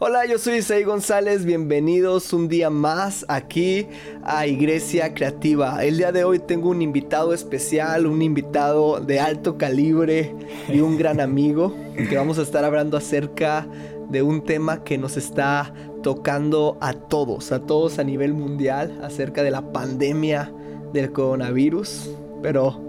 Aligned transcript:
Hola, 0.00 0.26
yo 0.26 0.38
soy 0.38 0.54
Isaí 0.54 0.82
González, 0.82 1.44
bienvenidos 1.44 2.32
un 2.32 2.48
día 2.48 2.68
más 2.68 3.24
aquí 3.28 3.86
a 4.24 4.44
Iglesia 4.44 5.14
Creativa. 5.14 5.84
El 5.84 5.98
día 5.98 6.10
de 6.10 6.24
hoy 6.24 6.40
tengo 6.40 6.70
un 6.70 6.82
invitado 6.82 7.32
especial, 7.32 8.06
un 8.06 8.20
invitado 8.20 8.98
de 8.98 9.20
alto 9.20 9.56
calibre 9.56 10.34
y 10.68 10.80
un 10.80 10.98
gran 10.98 11.20
amigo 11.20 11.72
que 12.08 12.16
vamos 12.16 12.40
a 12.40 12.42
estar 12.42 12.64
hablando 12.64 12.96
acerca 12.96 13.68
de 14.08 14.20
un 14.22 14.42
tema 14.42 14.82
que 14.82 14.98
nos 14.98 15.16
está 15.16 15.72
tocando 16.02 16.76
a 16.80 16.94
todos, 16.94 17.52
a 17.52 17.60
todos 17.60 18.00
a 18.00 18.04
nivel 18.04 18.34
mundial, 18.34 18.98
acerca 19.04 19.44
de 19.44 19.52
la 19.52 19.72
pandemia 19.72 20.52
del 20.92 21.12
coronavirus. 21.12 22.10
Pero 22.42 22.83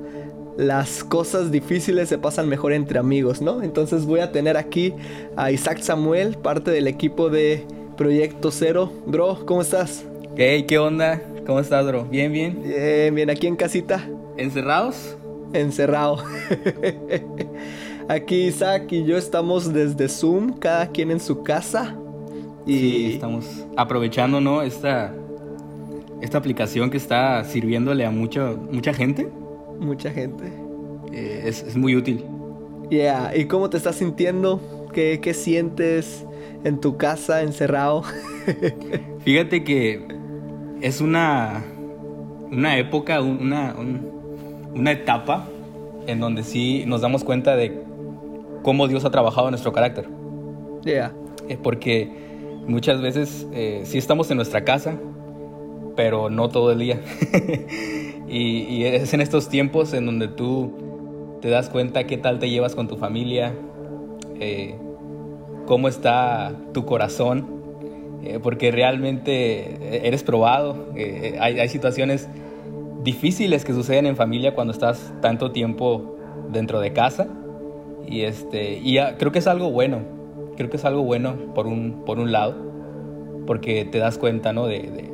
las 0.57 1.03
cosas 1.03 1.51
difíciles 1.51 2.09
se 2.09 2.17
pasan 2.17 2.47
mejor 2.47 2.73
entre 2.73 2.99
amigos, 2.99 3.41
¿no? 3.41 3.61
Entonces 3.61 4.05
voy 4.05 4.21
a 4.21 4.31
tener 4.31 4.57
aquí 4.57 4.93
a 5.35 5.51
Isaac 5.51 5.79
Samuel, 5.79 6.37
parte 6.37 6.71
del 6.71 6.87
equipo 6.87 7.29
de 7.29 7.65
Proyecto 7.97 8.51
Cero. 8.51 8.91
Bro, 9.05 9.45
¿cómo 9.45 9.61
estás? 9.61 10.05
Hey, 10.37 10.63
¿qué 10.63 10.77
onda? 10.77 11.21
¿Cómo 11.45 11.59
estás, 11.59 11.85
bro? 11.85 12.05
¿Bien, 12.05 12.31
bien? 12.31 12.61
Bien, 12.63 13.13
bien, 13.13 13.29
aquí 13.29 13.47
en 13.47 13.55
casita. 13.55 14.07
¿Encerrados? 14.37 15.17
Encerrado. 15.53 16.23
aquí 18.07 18.47
Isaac 18.47 18.91
y 18.91 19.03
yo 19.03 19.17
estamos 19.17 19.73
desde 19.73 20.07
Zoom, 20.07 20.53
cada 20.57 20.87
quien 20.87 21.11
en 21.11 21.19
su 21.19 21.43
casa. 21.43 21.95
Y 22.65 22.79
sí, 22.79 23.13
estamos 23.13 23.45
aprovechando, 23.77 24.41
¿no? 24.41 24.61
Esta, 24.61 25.13
esta 26.21 26.37
aplicación 26.37 26.89
que 26.89 26.97
está 26.97 27.43
sirviéndole 27.43 28.05
a 28.05 28.11
mucha, 28.11 28.53
mucha 28.71 28.93
gente 28.93 29.29
mucha 29.79 30.11
gente. 30.11 30.45
Eh, 31.11 31.43
es, 31.45 31.75
muy 31.75 31.95
útil. 31.95 32.25
Yeah, 32.89 33.35
¿y 33.35 33.45
cómo 33.45 33.69
te 33.69 33.77
estás 33.77 33.95
sintiendo? 33.95 34.89
¿Qué, 34.93 35.19
qué 35.21 35.33
sientes 35.33 36.25
en 36.63 36.79
tu 36.79 36.97
casa 36.97 37.41
encerrado? 37.41 38.03
Fíjate 39.19 39.63
que 39.63 40.05
es 40.81 41.01
una, 41.01 41.63
una 42.51 42.77
época, 42.77 43.21
una, 43.21 43.75
una 44.73 44.91
etapa 44.91 45.47
en 46.07 46.19
donde 46.19 46.43
sí 46.43 46.83
nos 46.85 47.01
damos 47.01 47.23
cuenta 47.23 47.55
de 47.55 47.81
cómo 48.61 48.87
Dios 48.87 49.05
ha 49.05 49.11
trabajado 49.11 49.47
en 49.47 49.51
nuestro 49.51 49.71
carácter. 49.73 50.07
Yeah. 50.83 51.13
Eh, 51.49 51.57
porque 51.61 52.09
muchas 52.67 53.01
veces 53.01 53.47
eh, 53.53 53.81
sí 53.85 53.97
estamos 53.97 54.29
en 54.31 54.37
nuestra 54.37 54.63
casa, 54.63 54.95
pero 55.95 56.29
no 56.29 56.49
todo 56.49 56.71
el 56.71 56.79
día. 56.79 57.01
Y, 58.27 58.83
es 58.85 59.13
en 59.13 59.21
estos 59.21 59.49
tiempos 59.49 59.93
en 59.93 60.05
donde 60.05 60.27
tú 60.27 60.73
te 61.41 61.49
das 61.49 61.69
cuenta 61.69 62.05
qué 62.05 62.17
tal 62.17 62.39
te 62.39 62.49
llevas 62.49 62.75
con 62.75 62.87
tu 62.87 62.97
familia, 62.97 63.53
eh, 64.39 64.75
cómo 65.65 65.87
está 65.87 66.53
tu 66.73 66.85
corazón, 66.85 67.47
eh, 68.23 68.39
porque 68.41 68.71
realmente 68.71 70.07
eres 70.07 70.23
probado. 70.23 70.87
Eh, 70.95 71.37
hay, 71.39 71.69
situaciones 71.69 72.27
difíciles 73.03 73.63
que 73.63 73.73
suceden 73.73 74.07
en 74.07 74.15
familia 74.15 74.55
cuando 74.55 74.73
estás 74.73 75.13
tanto 75.21 75.51
tiempo 75.51 76.17
dentro 76.51 76.79
de 76.79 76.93
casa. 76.93 77.27
Y, 78.07 78.21
este, 78.21 78.79
y 78.83 78.97
creo 79.17 79.31
que 79.31 79.39
es 79.39 79.47
algo 79.47 79.69
bueno, 79.69 80.01
creo 80.57 80.69
que 80.69 80.77
es 80.77 80.85
algo 80.85 81.03
bueno 81.03 81.35
por 81.53 81.67
un, 81.67 82.03
por 82.05 82.19
un 82.19 82.31
lado, 82.31 82.55
porque 83.45 83.85
te 83.85 83.99
das 83.99 84.17
cuenta 84.17 84.53
¿no? 84.53 84.65
de, 84.65 84.79
de 84.79 85.13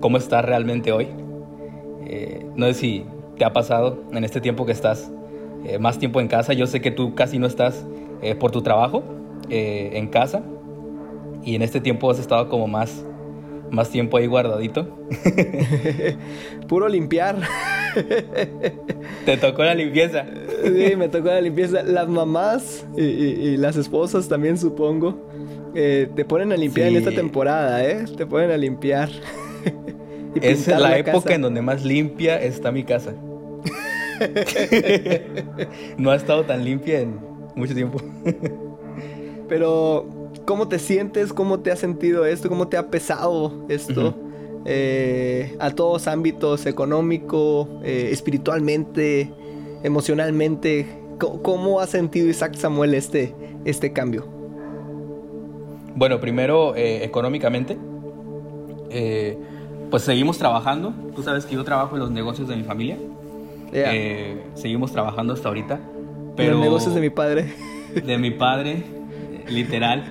cómo 0.00 0.16
estás 0.16 0.44
realmente 0.44 0.92
hoy. 0.92 1.08
Eh, 2.08 2.46
no 2.54 2.66
sé 2.66 2.74
si 2.74 3.04
te 3.36 3.44
ha 3.44 3.52
pasado 3.52 4.04
en 4.12 4.22
este 4.24 4.40
tiempo 4.40 4.64
que 4.64 4.72
estás 4.72 5.10
eh, 5.64 5.78
más 5.78 5.98
tiempo 5.98 6.20
en 6.20 6.28
casa. 6.28 6.52
Yo 6.52 6.66
sé 6.66 6.80
que 6.80 6.90
tú 6.90 7.14
casi 7.14 7.38
no 7.38 7.46
estás 7.46 7.84
eh, 8.22 8.34
por 8.34 8.50
tu 8.50 8.62
trabajo 8.62 9.02
en 9.48 10.08
casa 10.08 10.42
y 11.44 11.54
en 11.54 11.62
este 11.62 11.80
tiempo 11.80 12.10
has 12.10 12.18
estado 12.18 12.48
como 12.48 12.66
más, 12.66 13.04
más 13.70 13.90
tiempo 13.90 14.16
ahí 14.16 14.26
guardadito. 14.26 14.98
Puro 16.68 16.88
limpiar. 16.88 17.36
¿Te 19.24 19.36
tocó 19.36 19.62
la 19.62 19.74
limpieza? 19.76 20.26
Sí, 20.64 20.96
me 20.96 21.08
tocó 21.08 21.28
la 21.28 21.40
limpieza. 21.40 21.84
Las 21.84 22.08
mamás 22.08 22.86
y, 22.96 23.56
las 23.56 23.76
esposas 23.76 24.28
también 24.28 24.58
supongo. 24.58 25.28
te 25.74 26.24
ponen 26.24 26.50
a 26.50 26.56
limpiar 26.56 26.88
en 26.88 26.96
esta 26.96 27.12
temporada, 27.12 27.84
¿eh? 27.84 28.04
Te 28.16 28.26
ponen 28.26 28.50
a 28.50 28.56
limpiar 28.56 29.08
es 30.42 30.66
la, 30.68 30.98
época 30.98 31.34
en 31.34 31.42
donde 31.42 31.62
más 31.62 31.84
limpia 31.84 32.40
está 32.40 32.72
mi 32.72 32.84
casa. 32.84 33.14
no 35.98 36.10
ha 36.10 36.16
estado 36.16 36.44
tan 36.44 36.64
limpia 36.64 37.00
en 37.00 37.18
mucho 37.54 37.74
tiempo. 37.74 37.98
Pero, 39.48 40.30
¿cómo 40.44 40.68
te 40.68 40.78
sientes? 40.78 41.32
¿Cómo 41.32 41.60
te 41.60 41.70
ha 41.70 41.76
sentido 41.76 42.26
esto? 42.26 42.48
¿Cómo 42.48 42.68
te 42.68 42.76
ha 42.76 42.88
pesado 42.88 43.66
esto? 43.68 44.14
Eh, 44.64 45.56
a 45.60 45.70
todos 45.70 46.08
ámbitos, 46.08 46.66
económico, 46.66 47.68
eh, 47.84 48.08
espiritualmente, 48.10 49.32
emocionalmente. 49.82 50.86
¿Cómo, 51.18 51.80
ha 51.80 51.86
sentido 51.86 52.28
Isaac 52.28 52.54
Samuel 52.56 52.94
este, 52.94 53.34
este 53.64 53.92
cambio? 53.92 54.26
Bueno, 55.94 56.20
primero, 56.20 56.74
eh, 56.76 57.04
económicamente 57.04 57.78
pues 59.90 60.02
seguimos 60.02 60.38
trabajando. 60.38 60.92
Tú 61.14 61.22
sabes 61.22 61.46
que 61.46 61.54
yo 61.54 61.64
trabajo 61.64 61.96
en 61.96 62.00
los 62.00 62.10
negocios 62.10 62.48
de 62.48 62.56
mi 62.56 62.64
familia. 62.64 62.98
Eh, 63.72 64.44
seguimos 64.54 64.92
trabajando 64.92 65.32
hasta 65.32 65.48
ahorita. 65.48 65.80
Pero 66.36 66.52
los 66.52 66.60
negocios 66.60 66.94
de 66.94 67.00
mi 67.00 67.10
padre. 67.10 67.54
De 67.94 68.18
mi 68.18 68.30
padre, 68.30 68.84
literal. 69.48 70.04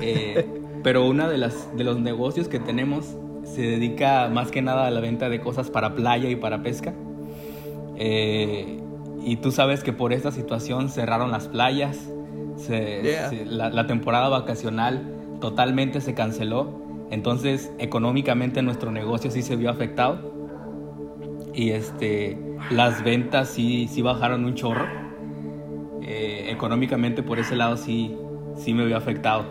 Eh, 0.00 0.46
pero 0.82 1.06
uno 1.06 1.28
de, 1.28 1.38
las, 1.38 1.74
de 1.76 1.84
los 1.84 1.98
negocios 1.98 2.48
que 2.48 2.58
tenemos 2.58 3.16
se 3.44 3.62
dedica 3.62 4.28
más 4.28 4.50
que 4.50 4.62
nada 4.62 4.86
a 4.86 4.90
la 4.90 5.00
venta 5.00 5.28
de 5.28 5.40
cosas 5.40 5.70
para 5.70 5.94
playa 5.94 6.28
y 6.28 6.36
para 6.36 6.62
pesca. 6.62 6.92
Eh, 7.96 8.80
y 9.24 9.36
tú 9.36 9.52
sabes 9.52 9.82
que 9.82 9.92
por 9.92 10.12
esta 10.12 10.32
situación 10.32 10.90
cerraron 10.90 11.30
las 11.30 11.48
playas, 11.48 12.10
la 12.68 13.86
temporada 13.86 14.28
vacacional 14.28 15.14
totalmente 15.40 16.00
se 16.00 16.14
canceló 16.14 16.83
entonces, 17.10 17.72
económicamente 17.78 18.62
nuestro 18.62 18.90
negocio 18.90 19.30
sí 19.30 19.42
se 19.42 19.56
vio 19.56 19.70
afectado. 19.70 20.32
Y 21.54 21.70
este, 21.70 22.38
las 22.70 23.04
ventas 23.04 23.48
sí, 23.48 23.88
sí 23.88 24.02
bajaron 24.02 24.44
un 24.44 24.54
chorro. 24.54 24.86
Eh, 26.02 26.50
económicamente 26.50 27.22
por 27.22 27.38
ese 27.38 27.56
lado 27.56 27.76
sí, 27.76 28.16
sí 28.56 28.74
me 28.74 28.84
vio 28.84 28.96
afectado. 28.96 29.44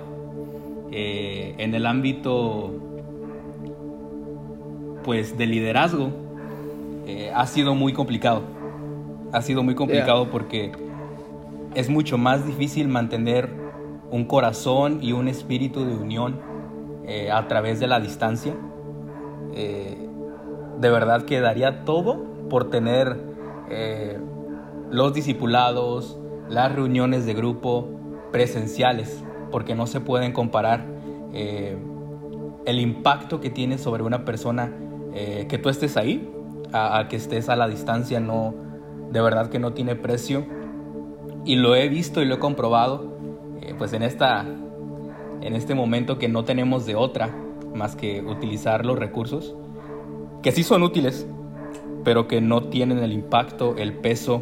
Eh, 0.91 1.55
en 1.57 1.73
el 1.73 1.85
ámbito 1.85 2.71
pues 5.03 5.37
de 5.37 5.47
liderazgo 5.47 6.11
eh, 7.07 7.31
ha 7.33 7.47
sido 7.47 7.75
muy 7.75 7.93
complicado. 7.93 8.43
Ha 9.31 9.41
sido 9.41 9.63
muy 9.63 9.73
complicado 9.73 10.29
porque 10.29 10.71
es 11.73 11.89
mucho 11.89 12.17
más 12.17 12.45
difícil 12.45 12.87
mantener 12.87 13.49
un 14.11 14.25
corazón 14.25 14.99
y 15.01 15.11
un 15.13 15.27
espíritu 15.27 15.83
de 15.85 15.95
unión 15.95 16.52
eh, 17.05 17.31
a 17.31 17.47
través 17.47 17.79
de 17.79 17.87
la 17.87 17.99
distancia. 17.99 18.55
Eh, 19.53 20.09
de 20.79 20.89
verdad 20.89 21.23
que 21.23 21.41
daría 21.41 21.83
todo 21.83 22.23
por 22.49 22.69
tener 22.69 23.17
eh, 23.69 24.19
los 24.89 25.13
discipulados, 25.13 26.17
las 26.49 26.73
reuniones 26.73 27.25
de 27.25 27.33
grupo 27.33 27.89
presenciales, 28.31 29.23
porque 29.51 29.75
no 29.75 29.85
se 29.87 29.99
pueden 29.99 30.31
comparar 30.31 30.91
el 31.33 32.79
impacto 32.79 33.41
que 33.41 33.49
tiene 33.49 33.79
sobre 33.79 34.03
una 34.03 34.23
persona 34.23 34.71
que 35.13 35.57
tú 35.57 35.69
estés 35.69 35.97
ahí 35.97 36.31
a, 36.71 37.07
que 37.09 37.15
estés 37.15 37.49
a 37.49 37.55
la 37.55 37.67
distancia, 37.67 38.19
no, 38.19 38.53
de 39.11 39.19
verdad 39.19 39.49
que 39.49 39.57
no 39.57 39.73
tiene 39.73 39.95
precio. 39.95 40.45
Y 41.43 41.55
lo 41.55 41.75
he 41.75 41.89
visto 41.89 42.21
y 42.21 42.25
lo 42.25 42.35
he 42.35 42.39
comprobado, 42.39 43.17
pues 43.79 43.93
en 43.93 44.03
esta 44.03 44.45
en 45.43 45.55
este 45.55 45.75
momento 45.75 46.17
que 46.17 46.27
no 46.27 46.45
tenemos 46.45 46.85
de 46.85 46.95
otra 46.95 47.29
más 47.73 47.95
que 47.95 48.21
utilizar 48.21 48.85
los 48.85 48.97
recursos, 48.97 49.55
que 50.41 50.51
sí 50.51 50.63
son 50.63 50.83
útiles, 50.83 51.27
pero 52.03 52.27
que 52.27 52.41
no 52.41 52.65
tienen 52.65 52.99
el 52.99 53.11
impacto, 53.11 53.75
el 53.77 53.93
peso 53.93 54.41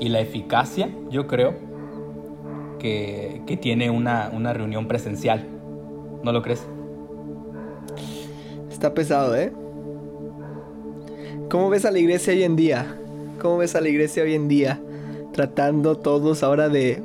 y 0.00 0.08
la 0.08 0.20
eficacia, 0.20 0.90
yo 1.10 1.26
creo, 1.26 1.54
que, 2.78 3.58
tiene 3.60 3.90
una, 3.90 4.30
una 4.32 4.52
reunión 4.52 4.86
presencial. 4.86 5.44
¿No 6.22 6.32
lo 6.32 6.42
crees? 6.42 6.64
Está 8.70 8.94
pesado, 8.94 9.36
¿eh? 9.36 9.52
¿Cómo 11.50 11.70
ves 11.70 11.84
a 11.84 11.90
la 11.90 11.98
iglesia 11.98 12.32
hoy 12.32 12.44
en 12.44 12.54
día? 12.54 12.96
¿Cómo 13.40 13.58
ves 13.58 13.74
a 13.74 13.80
la 13.80 13.88
iglesia 13.88 14.22
hoy 14.22 14.34
en 14.34 14.48
día? 14.48 14.80
Tratando 15.32 15.96
todos 15.96 16.42
ahora 16.42 16.68
de 16.68 17.02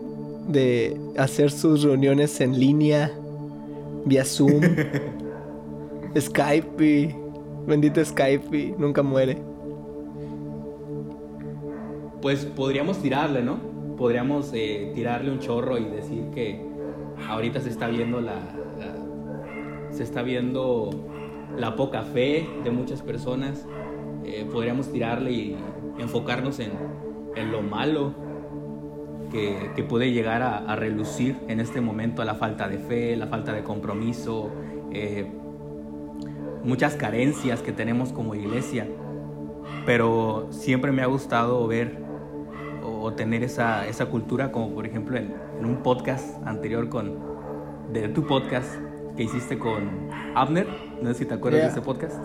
de 0.48 1.00
hacer 1.18 1.52
sus 1.52 1.84
reuniones 1.84 2.40
en 2.42 2.60
línea, 2.60 3.12
vía 4.06 4.26
Zoom, 4.26 4.62
Skype 6.20 6.86
y 6.86 7.16
bendito 7.66 8.04
Skype 8.04 8.58
y 8.58 8.76
nunca 8.78 9.02
muere. 9.04 9.38
Pues 12.22 12.46
podríamos 12.46 13.02
tirarle, 13.02 13.44
¿no? 13.44 13.58
Podríamos 13.98 14.52
eh, 14.54 14.92
tirarle 14.96 15.32
un 15.32 15.40
chorro 15.40 15.78
y 15.78 15.86
decir 15.86 16.26
que, 16.34 16.62
ahorita 17.28 17.62
se 17.62 17.70
está 17.70 17.88
viendo 17.88 18.22
la, 18.22 18.34
se 19.92 20.04
está 20.04 20.24
viendo 20.24 20.90
la 21.58 21.76
poca 21.76 22.04
fe 22.04 22.48
de 22.64 22.72
muchas 22.72 23.02
personas. 23.02 23.66
Eh, 24.26 24.48
podríamos 24.52 24.92
tirarle 24.92 25.32
y 25.32 25.58
enfocarnos 26.00 26.60
en, 26.60 26.72
en 27.36 27.52
lo 27.52 27.62
malo 27.62 28.23
que, 29.34 29.72
que 29.76 29.84
puede 29.84 30.12
llegar 30.12 30.42
a, 30.42 30.60
a, 30.60 30.76
relucir 30.78 31.36
en 31.50 31.60
este 31.60 31.82
momento, 31.82 32.24
la 32.24 32.36
falta 32.36 32.70
de 32.70 32.78
fe, 32.78 33.18
la 33.18 33.28
falta 33.28 33.52
de 33.52 33.64
compromiso, 33.64 34.52
eh, 34.92 35.28
muchas 36.64 36.96
carencias 36.96 37.62
que 37.62 37.74
tenemos 37.74 38.14
como 38.14 38.36
iglesia. 38.36 38.88
Pero 39.86 40.48
siempre 40.52 40.94
me 40.94 41.02
ha 41.02 41.08
gustado 41.08 41.68
ver 41.68 41.98
o, 42.84 43.12
tener 43.14 43.44
esa, 43.44 43.88
esa, 43.88 44.06
cultura, 44.06 44.52
como 44.52 44.74
por 44.74 44.86
ejemplo 44.86 45.18
en, 45.18 45.34
en 45.60 45.66
un 45.66 45.84
podcast 45.84 46.42
anterior 46.46 46.88
con, 46.88 47.18
de 47.92 48.08
tu 48.10 48.26
podcast, 48.26 48.76
que 49.18 49.24
hiciste 49.24 49.60
con 49.60 50.10
Abner, 50.36 50.68
no 51.02 51.10
sé 51.10 51.16
si 51.16 51.26
te 51.26 51.34
acuerdas 51.34 51.62
de 51.64 51.68
ese 51.68 51.82
podcast. 51.82 52.18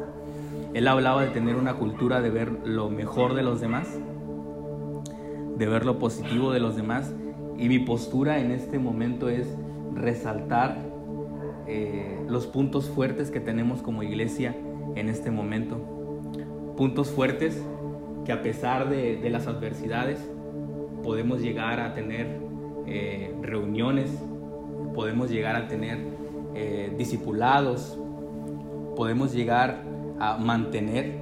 Él 0.75 0.87
hablaba 0.87 1.23
de 1.23 1.31
tener 1.31 1.57
una 1.57 1.75
cultura 1.75 2.21
de 2.21 2.31
ver 2.31 2.53
lo 2.65 2.91
mejor 2.91 3.35
de 3.35 3.43
los 3.43 3.61
demás, 3.61 3.99
de 5.59 5.67
ver 5.67 5.85
lo 5.85 5.99
positivo 5.99 6.53
de 6.53 6.61
los 6.61 6.77
demás. 6.77 7.13
Y 7.59 7.69
mi 7.69 7.81
postura 7.81 8.39
en 8.39 8.53
este 8.53 8.79
momento 8.79 9.29
es 9.29 9.49
resaltar 9.95 10.79
eh, 11.67 12.19
los 12.29 12.47
puntos 12.47 12.89
fuertes 12.89 13.31
que 13.31 13.41
tenemos 13.41 13.83
como 13.83 14.03
iglesia 14.03 14.55
en 14.95 15.09
este 15.09 15.31
momento. 15.31 15.77
Puntos 16.77 17.11
fuertes 17.11 17.61
que 18.25 18.33
a 18.33 18.43
pesar 18.43 18.89
de, 18.89 19.29
las 19.29 19.47
adversidades 19.47 20.21
podemos 21.03 21.41
llegar 21.41 21.81
a 21.81 21.95
tener 21.95 22.41
eh, 22.87 23.35
reuniones, 23.43 24.11
podemos 24.95 25.31
llegar 25.31 25.57
a 25.57 25.67
tener 25.67 25.99
eh, 26.55 26.93
discipulados, 26.97 27.99
podemos 28.97 29.33
llegar 29.33 29.83
a 30.21 30.37
mantener 30.39 31.19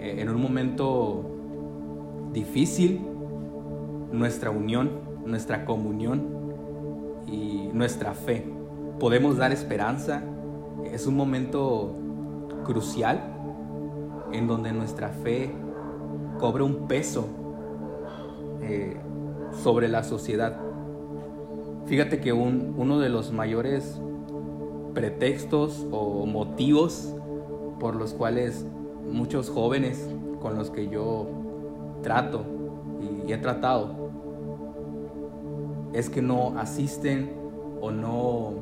en 0.00 0.28
un 0.28 0.40
momento 0.40 2.30
difícil 2.32 3.09
nuestra 4.12 4.50
unión, 4.50 4.90
nuestra 5.24 5.64
comunión 5.64 6.22
y 7.26 7.70
nuestra 7.72 8.14
fe. 8.14 8.52
Podemos 8.98 9.36
dar 9.36 9.52
esperanza. 9.52 10.22
Es 10.84 11.06
un 11.06 11.16
momento 11.16 11.96
crucial 12.64 13.20
en 14.32 14.46
donde 14.46 14.72
nuestra 14.72 15.10
fe 15.10 15.50
cobra 16.38 16.64
un 16.64 16.88
peso 16.88 17.26
eh, 18.62 18.96
sobre 19.62 19.88
la 19.88 20.02
sociedad. 20.02 20.60
Fíjate 21.86 22.20
que 22.20 22.32
uno 22.32 22.98
de 22.98 23.08
los 23.08 23.32
mayores 23.32 24.00
pretextos 24.94 25.86
o 25.90 26.26
motivos 26.26 27.14
por 27.78 27.96
los 27.96 28.12
cuales 28.12 28.66
muchos 29.10 29.50
jóvenes 29.50 30.08
con 30.40 30.56
los 30.56 30.70
que 30.70 30.88
yo 30.88 31.26
trato 32.02 32.44
y 33.26 33.32
he 33.32 33.38
tratado 33.38 33.99
es 35.92 36.10
que 36.10 36.22
no 36.22 36.58
asisten 36.58 37.32
o 37.80 37.90
no 37.90 38.54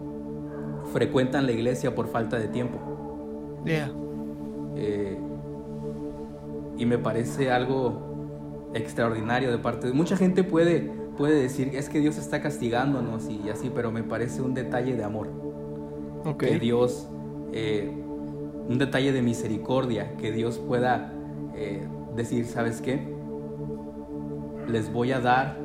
frecuentan 0.93 1.47
la 1.47 1.53
iglesia 1.53 1.95
por 1.95 2.09
falta 2.09 2.39
de 2.39 2.49
tiempo. 2.49 2.79
Eh, 4.77 5.19
y 6.77 6.87
me 6.87 6.99
parece 6.99 7.51
algo 7.51 8.71
extraordinario 8.75 9.51
de 9.51 9.59
parte 9.59 9.87
de 9.87 9.93
mucha 9.93 10.17
gente 10.17 10.45
puede 10.45 10.91
puede 11.19 11.43
decir 11.43 11.75
es 11.75 11.89
que 11.89 11.99
Dios 11.99 12.17
está 12.17 12.41
castigándonos 12.41 13.29
y 13.29 13.51
así, 13.51 13.71
pero 13.75 13.91
me 13.91 14.05
parece 14.05 14.41
un 14.41 14.55
detalle 14.55 14.95
de 14.97 15.03
amor 15.03 15.29
que 16.39 16.59
Dios, 16.59 17.09
eh, 17.53 17.91
un 18.69 18.79
detalle 18.79 19.13
de 19.13 19.23
misericordia, 19.23 20.17
que 20.17 20.31
Dios 20.31 20.59
pueda 20.59 21.13
eh, 21.55 21.87
decir, 22.15 22.47
¿sabes 22.47 22.81
qué? 22.81 23.15
Les 24.69 24.93
voy 24.93 25.13
a 25.13 25.21
dar 25.21 25.59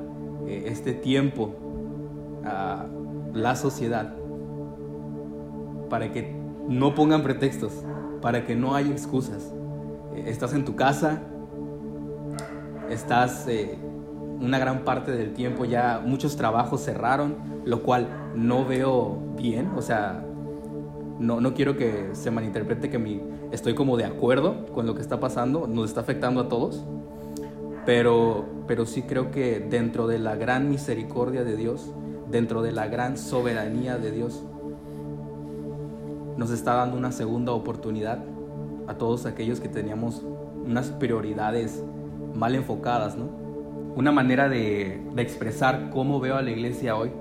eh, 0.48 0.64
este 0.68 0.94
tiempo 0.94 1.56
a 2.46 2.86
la 3.34 3.56
sociedad 3.56 4.14
para 5.90 6.12
que 6.12 6.36
no 6.68 6.96
pongan 6.96 7.24
pretextos, 7.24 7.74
para 8.22 8.46
que 8.46 8.56
no 8.56 8.76
haya 8.76 8.92
excusas. 8.92 9.54
estás 10.16 10.54
en 10.54 10.66
tu 10.66 10.76
casa, 10.76 11.22
estás 12.90 13.48
una 14.40 14.60
gran 14.60 14.84
parte 14.84 15.12
del 15.12 15.34
tiempo 15.34 15.66
ya, 15.66 16.02
muchos 16.06 16.36
trabajos 16.36 16.82
cerraron, 16.82 17.36
lo 17.66 17.82
cual 17.84 18.08
no 18.36 18.66
veo 18.66 19.18
bien, 19.38 19.72
o 19.76 19.82
sea, 19.82 20.26
no, 21.20 21.40
no 21.40 21.54
quiero 21.54 21.78
que 21.78 22.10
se 22.14 22.32
malinterprete 22.32 22.90
que 22.90 23.00
mi, 23.00 23.22
estoy 23.52 23.74
como 23.74 23.96
de 23.98 24.06
acuerdo 24.06 24.66
con 24.74 24.86
lo 24.86 24.96
que 24.96 25.02
está 25.02 25.20
pasando, 25.20 25.68
nos 25.68 25.90
está 25.90 26.02
afectando 26.02 26.42
a 26.42 26.50
todos, 26.50 26.84
pero, 27.86 28.46
pero 28.68 28.86
sí 28.86 29.04
creo 29.04 29.32
que 29.32 29.60
dentro 29.60 30.08
de 30.08 30.20
la 30.20 30.36
gran 30.36 30.70
misericordia 30.70 31.44
de 31.44 31.56
Dios, 31.56 31.94
dentro 32.30 32.62
de 32.62 32.72
la 32.72 32.88
gran 32.88 33.18
soberanía 33.18 33.98
de 33.98 34.12
Dios, 34.12 34.44
nos 36.38 36.50
está 36.52 36.74
dando 36.76 36.98
una 36.98 37.12
segunda 37.12 37.52
oportunidad 37.52 38.24
a 38.88 38.96
todos 38.96 39.26
aquellos 39.26 39.60
que 39.60 39.70
teníamos 39.70 40.24
unas 40.66 40.90
prioridades 40.90 41.84
mal 42.36 42.56
enfocadas, 42.56 43.16
¿no? 43.16 43.30
Una 43.96 44.12
manera 44.12 44.50
de, 44.50 45.02
de 45.14 45.22
expresar 45.22 45.92
cómo 45.92 46.20
veo 46.20 46.36
a 46.36 46.42
la 46.42 46.52
iglesia 46.52 46.96
hoy, 46.96 47.12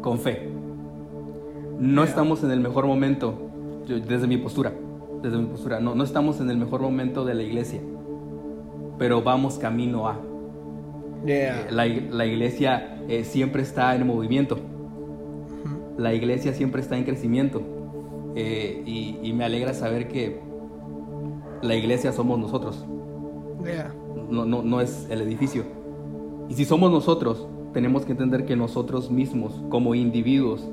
con 0.00 0.18
fe 0.18 0.50
no 1.80 2.04
estamos 2.04 2.44
en 2.44 2.50
el 2.50 2.60
mejor 2.60 2.86
momento, 2.86 3.50
desde 3.88 4.26
mi 4.26 4.36
postura, 4.36 4.74
desde 5.22 5.38
mi 5.38 5.46
postura, 5.46 5.80
no, 5.80 5.94
no 5.94 6.04
estamos 6.04 6.38
en 6.40 6.50
el 6.50 6.58
mejor 6.58 6.82
momento 6.82 7.24
de 7.24 7.34
la 7.34 7.42
iglesia, 7.42 7.80
pero 9.00 9.22
vamos 9.22 9.58
camino 9.58 10.06
a. 10.06 10.20
Eh, 11.26 11.68
la, 11.70 12.26
iglesia 12.26 13.02
eh, 13.08 13.24
siempre 13.24 13.62
está 13.62 13.94
en 13.94 14.06
movimiento, 14.06 14.58
la 15.96 16.12
iglesia 16.12 16.52
siempre 16.52 16.82
está 16.82 16.98
en 16.98 17.04
crecimiento 17.04 17.62
eh, 18.34 18.82
y, 18.84 19.32
me 19.32 19.44
alegra 19.44 19.72
saber 19.72 20.08
que 20.08 20.40
la 21.62 21.74
iglesia 21.76 22.12
somos 22.12 22.38
nosotros, 22.38 22.84
no, 24.28 24.44
no, 24.44 24.62
no 24.62 24.80
es 24.82 25.06
el 25.08 25.22
edificio. 25.22 25.64
Y 26.50 26.54
si 26.54 26.66
somos 26.66 26.90
nosotros, 26.92 27.48
tenemos 27.72 28.04
que 28.04 28.12
entender 28.12 28.44
que 28.44 28.54
nosotros 28.54 29.10
mismos, 29.10 29.62
como 29.70 29.94
individuos, 29.94 30.68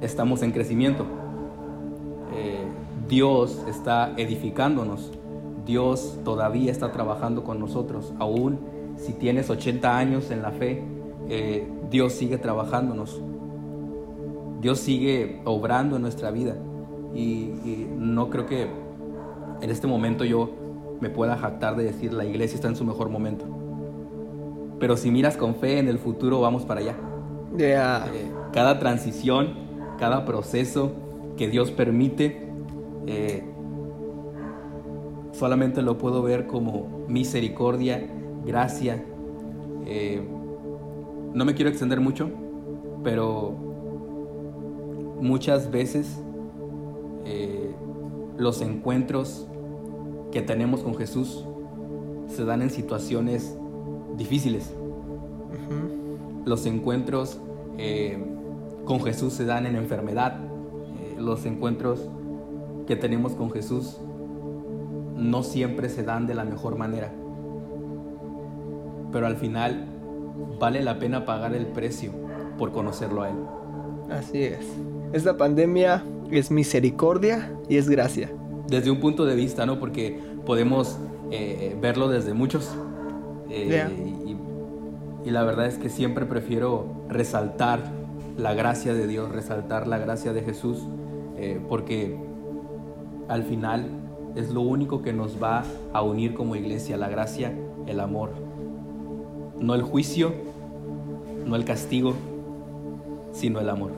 estamos 0.00 0.42
en 0.42 0.52
crecimiento. 0.52 1.04
Eh, 2.36 2.66
Dios 3.08 3.64
está 3.68 4.12
edificándonos. 4.16 5.10
Dios 5.66 6.18
todavía 6.24 6.72
está 6.72 6.92
trabajando 6.92 7.44
con 7.44 7.60
nosotros. 7.60 8.14
Aún 8.18 8.58
si 8.96 9.12
tienes 9.12 9.50
80 9.50 9.98
años 9.98 10.30
en 10.30 10.40
la 10.40 10.52
fe, 10.52 10.82
eh, 11.28 11.68
Dios 11.90 12.14
sigue 12.14 12.38
trabajándonos. 12.38 13.20
Dios 14.60 14.78
sigue 14.78 15.42
obrando 15.44 15.96
en 15.96 16.02
nuestra 16.02 16.30
vida. 16.30 16.56
Y, 17.14 17.52
no 17.98 18.30
creo 18.30 18.46
que 18.46 18.68
en 19.60 19.70
este 19.70 19.86
momento 19.86 20.24
yo 20.24 20.50
me 21.00 21.10
pueda 21.10 21.36
jactar 21.36 21.76
de 21.76 21.84
decir 21.84 22.12
la 22.12 22.24
iglesia 22.24 22.54
está 22.54 22.68
en 22.68 22.76
su 22.76 22.84
mejor 22.84 23.10
momento. 23.10 23.44
Pero 24.78 24.96
si 24.96 25.10
miras 25.10 25.36
con 25.36 25.56
fe 25.56 25.78
en 25.78 25.88
el 25.88 25.98
futuro, 25.98 26.40
vamos 26.40 26.64
para 26.64 26.80
allá. 26.80 26.96
Eh, 27.58 28.30
cada 28.52 28.78
transición 28.78 29.66
cada 29.98 30.24
proceso 30.24 30.92
que 31.36 31.48
Dios 31.48 31.70
permite, 31.70 32.48
eh, 33.06 33.44
solamente 35.38 35.82
lo 35.82 35.98
puedo 35.98 36.22
ver 36.22 36.46
como 36.46 37.04
misericordia, 37.08 38.06
gracia. 38.44 39.04
Eh, 39.84 40.22
no 41.34 41.44
me 41.44 41.54
quiero 41.54 41.70
extender 41.70 42.00
mucho, 42.00 42.30
pero 43.04 43.54
muchas 45.20 45.70
veces 45.70 46.20
eh, 47.24 47.74
los 48.38 48.62
encuentros 48.62 49.46
que 50.32 50.42
tenemos 50.42 50.80
con 50.80 50.94
Jesús 50.94 51.44
se 52.28 52.44
dan 52.44 52.62
en 52.62 52.70
situaciones 52.70 53.56
difíciles. 54.16 54.74
Los 56.44 56.64
encuentros 56.66 57.38
con 58.86 59.00
Jesús 59.00 59.34
se 59.34 59.44
dan 59.44 59.66
en 59.66 59.76
enfermedad. 59.76 60.38
Eh, 61.00 61.16
los 61.18 61.44
encuentros 61.44 62.08
que 62.86 62.96
tenemos 62.96 63.34
con 63.34 63.50
Jesús 63.50 63.98
no 65.16 65.42
siempre 65.42 65.88
se 65.88 66.02
dan 66.02 66.26
de 66.26 66.34
la 66.34 66.44
mejor 66.44 66.76
manera. 66.76 67.12
Pero 69.12 69.26
al 69.26 69.36
final 69.36 69.86
vale 70.58 70.82
la 70.82 70.98
pena 70.98 71.24
pagar 71.24 71.54
el 71.54 71.66
precio 71.66 72.12
por 72.58 72.72
conocerlo 72.72 73.22
a 73.22 73.30
Él. 73.30 73.36
Así 74.10 74.42
es. 74.42 74.66
Esta 75.12 75.36
pandemia 75.36 76.04
es 76.30 76.50
misericordia 76.50 77.52
y 77.68 77.76
es 77.76 77.88
gracia. 77.88 78.30
Desde 78.68 78.90
un 78.90 79.00
punto 79.00 79.24
de 79.24 79.36
vista, 79.36 79.64
¿no? 79.64 79.78
Porque 79.78 80.20
podemos 80.44 80.98
eh, 81.30 81.76
verlo 81.80 82.08
desde 82.08 82.34
muchos. 82.34 82.74
Eh, 83.48 83.86
y, 84.24 85.28
y 85.28 85.30
la 85.30 85.44
verdad 85.44 85.66
es 85.66 85.78
que 85.78 85.88
siempre 85.88 86.26
prefiero 86.26 86.86
resaltar 87.08 87.80
la 88.36 88.54
gracia 88.54 88.94
de 88.94 89.06
Dios, 89.06 89.30
resaltar 89.30 89.86
la 89.86 89.98
gracia 89.98 90.32
de 90.32 90.42
Jesús, 90.42 90.86
eh, 91.36 91.60
porque 91.68 92.16
al 93.28 93.44
final 93.44 93.90
es 94.36 94.50
lo 94.50 94.60
único 94.60 95.02
que 95.02 95.12
nos 95.12 95.42
va 95.42 95.64
a 95.92 96.02
unir 96.02 96.34
como 96.34 96.56
iglesia, 96.56 96.96
la 96.96 97.08
gracia, 97.08 97.52
el 97.86 98.00
amor. 98.00 98.30
No 99.58 99.74
el 99.74 99.82
juicio, 99.82 100.32
no 101.46 101.56
el 101.56 101.64
castigo, 101.64 102.14
sino 103.32 103.60
el 103.60 103.70
amor. 103.70 103.92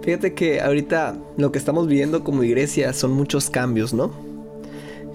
Fíjate 0.00 0.34
que 0.34 0.60
ahorita 0.60 1.16
lo 1.36 1.52
que 1.52 1.58
estamos 1.58 1.86
viviendo 1.86 2.24
como 2.24 2.42
iglesia 2.42 2.92
son 2.92 3.12
muchos 3.12 3.50
cambios, 3.50 3.92
¿no? 3.92 4.10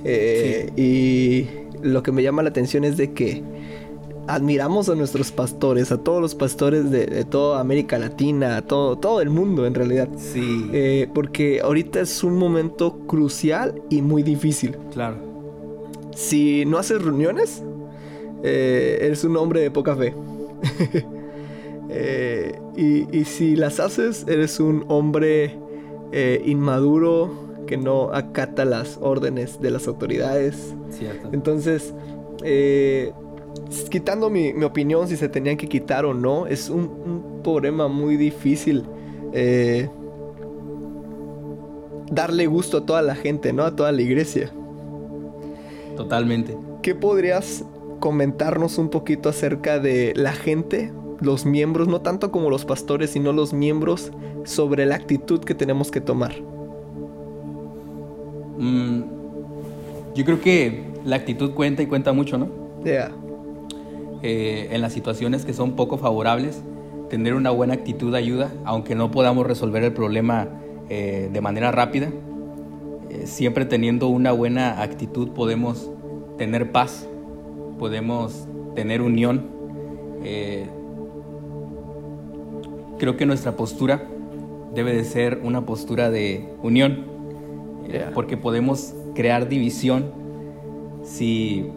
Eh, 0.05 0.71
y 0.77 1.47
lo 1.81 2.03
que 2.03 2.11
me 2.11 2.23
llama 2.23 2.43
la 2.43 2.49
atención 2.49 2.83
es 2.83 2.95
de 2.95 3.13
que 3.13 3.43
admiramos 4.27 4.89
a 4.89 4.95
nuestros 4.95 5.31
pastores, 5.31 5.91
a 5.91 5.97
todos 5.97 6.21
los 6.21 6.35
pastores 6.35 6.91
de, 6.91 7.25
toda 7.25 7.59
América 7.59 7.97
Latina, 7.97 8.57
a 8.57 8.61
todo, 8.61 8.97
todo 8.97 9.21
el 9.21 9.29
mundo 9.29 9.65
en 9.65 9.73
realidad. 9.73 10.09
Sí. 10.17 10.69
Eh, 10.73 11.09
porque 11.13 11.61
ahorita 11.61 12.01
es 12.01 12.23
un 12.23 12.35
momento 12.35 12.99
crucial 13.07 13.81
y 13.89 14.01
muy 14.01 14.23
difícil. 14.23 14.75
Claro. 14.93 15.15
Si 16.13 16.65
no 16.65 16.77
haces 16.77 17.01
reuniones, 17.01 17.63
eh, 18.43 18.99
eres 19.01 19.23
un 19.23 19.37
hombre 19.37 19.61
de 19.61 19.71
poca 19.71 19.95
fe. 19.95 20.13
Eh, 21.89 22.59
y, 22.75 23.23
si 23.23 23.55
las 23.55 23.79
haces, 23.79 24.25
eres 24.27 24.59
un 24.59 24.83
hombre 24.89 25.57
inmaduro 26.43 27.31
que 27.65 27.77
no 27.77 28.13
acata 28.13 28.65
las 28.65 28.99
órdenes 29.01 29.61
de 29.61 29.71
las 29.71 29.87
autoridades. 29.87 30.75
Cierto. 30.89 31.29
Entonces, 31.31 31.93
quitando 33.89 34.29
mi, 34.29 34.51
opinión 34.63 35.07
si 35.07 35.17
se 35.17 35.29
tenían 35.29 35.57
que 35.57 35.67
quitar 35.67 36.05
o 36.05 36.13
no, 36.13 36.47
es 36.47 36.69
un, 36.69 37.41
problema 37.43 37.87
muy 37.87 38.17
difícil 38.17 38.83
eh, 39.31 39.89
darle 42.11 42.45
gusto 42.47 42.79
a 42.79 42.85
toda 42.85 43.01
la 43.01 43.15
gente, 43.15 43.53
¿no? 43.53 43.63
A 43.63 43.75
toda 43.75 43.91
la 43.91 44.01
iglesia. 44.01 44.51
Totalmente. 45.95 46.57
¿Qué 46.81 46.93
podrías 46.93 47.63
comentarnos 47.99 48.77
un 48.77 48.89
poquito 48.89 49.29
acerca 49.29 49.79
de 49.79 50.13
la 50.15 50.33
gente, 50.33 50.91
los 51.21 51.45
miembros, 51.45 51.87
no 51.87 52.01
tanto 52.01 52.31
como 52.31 52.49
los 52.49 52.65
pastores, 52.65 53.11
sino 53.11 53.31
los 53.31 53.53
miembros, 53.53 54.11
sobre 54.43 54.85
la 54.85 54.95
actitud 54.95 55.39
que 55.39 55.55
tenemos 55.55 55.89
que 55.89 56.01
tomar? 56.01 56.35
Mm, 58.57 59.03
yo 60.15 60.25
creo 60.25 60.41
que 60.41 60.83
la 61.05 61.15
actitud 61.15 61.53
cuenta 61.53 61.81
y 61.81 61.85
cuenta 61.85 62.11
mucho, 62.11 62.37
¿no? 62.37 62.49
Yeah. 62.83 63.11
Eh, 64.23 64.69
en 64.71 64.81
las 64.81 64.93
situaciones 64.93 65.45
que 65.45 65.53
son 65.53 65.75
poco 65.75 65.97
favorables, 65.97 66.63
tener 67.09 67.35
una 67.35 67.51
buena 67.51 67.75
actitud 67.75 68.13
ayuda, 68.15 68.51
aunque 68.65 68.95
no 68.95 69.11
podamos 69.11 69.45
resolver 69.45 69.83
el 69.83 69.93
problema 69.93 70.47
eh, 70.89 71.29
de 71.31 71.41
manera 71.41 71.71
rápida. 71.71 72.09
Eh, 73.09 73.27
siempre 73.27 73.65
teniendo 73.65 74.07
una 74.07 74.31
buena 74.31 74.81
actitud 74.81 75.29
podemos 75.29 75.89
tener 76.37 76.71
paz, 76.71 77.07
podemos 77.77 78.47
tener 78.75 79.01
unión. 79.01 79.55
creo 82.97 83.15
que 83.15 83.25
nuestra 83.27 83.55
postura 83.55 84.03
debe 84.73 84.93
de 84.93 85.03
ser 85.03 85.39
una 85.43 85.65
postura 85.65 86.09
de 86.09 86.49
unión, 86.63 87.05
porque 88.13 88.35
podemos 88.35 88.93
crear 89.13 89.47
división 89.47 90.11
si 91.03 91.71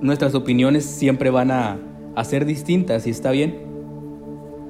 nuestras 0.00 0.34
opiniones 0.34 0.84
siempre 0.84 1.30
van 1.30 1.50
a, 1.50 1.78
ser 2.24 2.46
distintas 2.46 3.06
y 3.06 3.10
está 3.10 3.30
bien, 3.30 3.58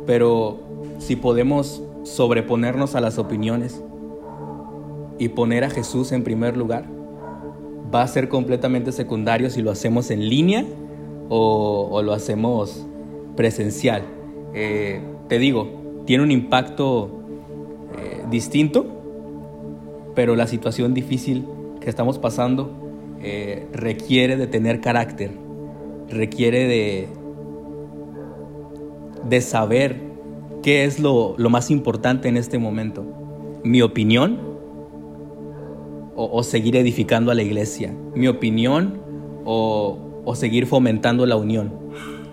pero 0.05 0.59
si 0.99 1.15
podemos 1.15 1.83
sobreponernos 2.03 2.97
a 2.97 3.01
las 3.01 3.19
opiniones 3.19 3.83
y 5.19 5.29
poner 5.29 5.63
a 5.63 5.71
Jesús 5.71 6.11
en 6.11 6.25
primer 6.25 6.57
lugar, 6.57 6.87
va 7.95 8.03
a 8.03 8.09
ser 8.09 8.29
completamente 8.29 8.91
secundario 8.91 9.49
si 9.49 9.63
lo 9.63 9.71
hacemos 9.71 10.11
en 10.11 10.29
línea 10.29 10.65
o, 11.29 12.03
lo 12.03 12.13
hacemos 12.13 12.85
presencial. 13.37 14.03
Eh, 14.53 15.01
te 15.29 15.39
digo, 15.39 15.69
tiene 16.05 16.25
un 16.25 16.33
impacto 16.33 17.23
eh, 17.97 18.25
distinto, 18.29 18.87
pero 20.17 20.35
la 20.35 20.49
situación 20.49 20.95
difícil 20.95 21.45
que 21.81 21.89
estamos 21.91 22.19
pasando 22.19 22.86
eh, 23.29 23.67
requiere 23.73 24.37
de 24.37 24.47
tener 24.47 24.81
carácter, 24.81 25.33
requiere 26.09 26.69
de, 26.69 27.09
de 29.29 29.41
saber 29.41 29.97
qué 30.63 30.85
es 30.85 31.01
lo, 31.01 31.35
más 31.37 31.73
importante 31.73 32.29
en 32.29 32.37
este 32.37 32.61
momento. 32.61 33.05
Mi 33.65 33.83
opinión 33.83 34.39
o, 36.15 36.41
seguir 36.45 36.77
edificando 36.77 37.33
a 37.33 37.35
la 37.35 37.43
iglesia. 37.43 37.93
Mi 38.15 38.29
opinión 38.29 39.01
o, 39.45 40.33
seguir 40.37 40.67
fomentando 40.67 41.27
la 41.27 41.35
unión. 41.35 41.73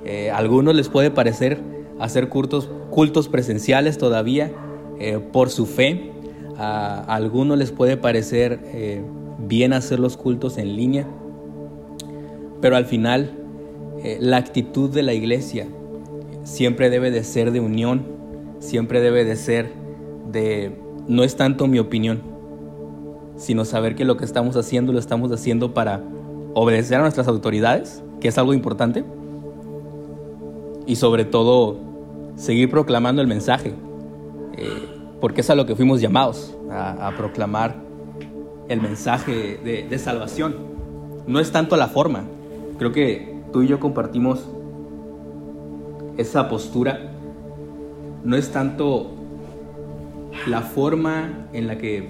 Eh, 0.06 0.30
a 0.30 0.38
algunos 0.38 0.76
les 0.76 0.90
puede 0.90 1.10
parecer 1.10 1.60
hacer 2.00 2.30
cultos, 2.30 2.70
cultos 2.92 3.30
presenciales 3.30 3.98
todavía 3.98 4.52
eh, 5.00 5.18
por 5.18 5.50
su 5.50 5.66
fe. 5.66 6.12
A, 6.56 7.00
algunos 7.16 7.58
les 7.58 7.72
puede 7.72 7.98
parecer 7.98 8.60
bien 9.48 9.74
hacer 9.74 10.00
los 10.00 10.18
cultos 10.18 10.58
en 10.58 10.76
línea, 10.76 11.08
pero 12.62 12.76
al 12.76 12.86
final 12.86 13.32
eh, 14.04 14.18
la 14.20 14.38
actitud 14.38 14.90
de 14.90 15.04
la 15.04 15.14
iglesia 15.14 15.68
siempre 16.44 16.90
debe 16.90 17.12
de 17.12 17.24
ser 17.24 17.52
de 17.52 17.60
unión, 17.60 18.06
siempre 18.60 19.02
debe 19.02 19.26
de 19.26 19.36
ser 19.36 19.72
de, 20.32 20.78
no 21.08 21.24
es 21.24 21.36
tanto 21.36 21.68
mi 21.68 21.80
opinión, 21.80 22.22
sino 23.36 23.66
saber 23.66 23.96
que 23.96 24.06
lo 24.06 24.18
que 24.18 24.26
estamos 24.26 24.56
haciendo 24.56 24.94
lo 24.94 25.00
estamos 25.00 25.32
haciendo 25.32 25.74
para 25.74 26.02
obedecer 26.54 27.00
a 27.00 27.02
nuestras 27.02 27.28
autoridades, 27.28 28.04
que 28.20 28.28
es 28.28 28.38
algo 28.38 28.54
importante, 28.54 29.04
y 30.86 30.96
sobre 30.96 31.26
todo 31.26 31.78
seguir 32.36 32.70
proclamando 32.70 33.22
el 33.22 33.28
mensaje, 33.28 33.74
eh, 34.58 34.68
porque 35.20 35.42
es 35.42 35.50
a 35.50 35.56
lo 35.56 35.66
que 35.66 35.76
fuimos 35.76 36.02
llamados, 36.02 36.56
a, 36.70 37.08
a 37.08 37.18
proclamar 37.18 37.93
el 38.74 38.82
mensaje 38.82 39.60
de, 39.64 40.00
salvación. 40.00 40.56
No 41.28 41.40
es 41.40 41.52
tanto 41.52 41.78
la 41.78 41.88
forma. 41.88 42.24
Creo 42.80 42.92
que 42.92 43.40
tú 43.54 43.62
y 43.62 43.68
yo 43.68 43.80
compartimos 43.80 44.50
esa 46.18 46.50
postura. 46.50 47.12
No 48.24 48.36
es 48.36 48.52
tanto 48.52 49.12
la 50.48 50.62
forma 50.62 51.48
en 51.54 51.68
la 51.68 51.78
que 51.78 52.10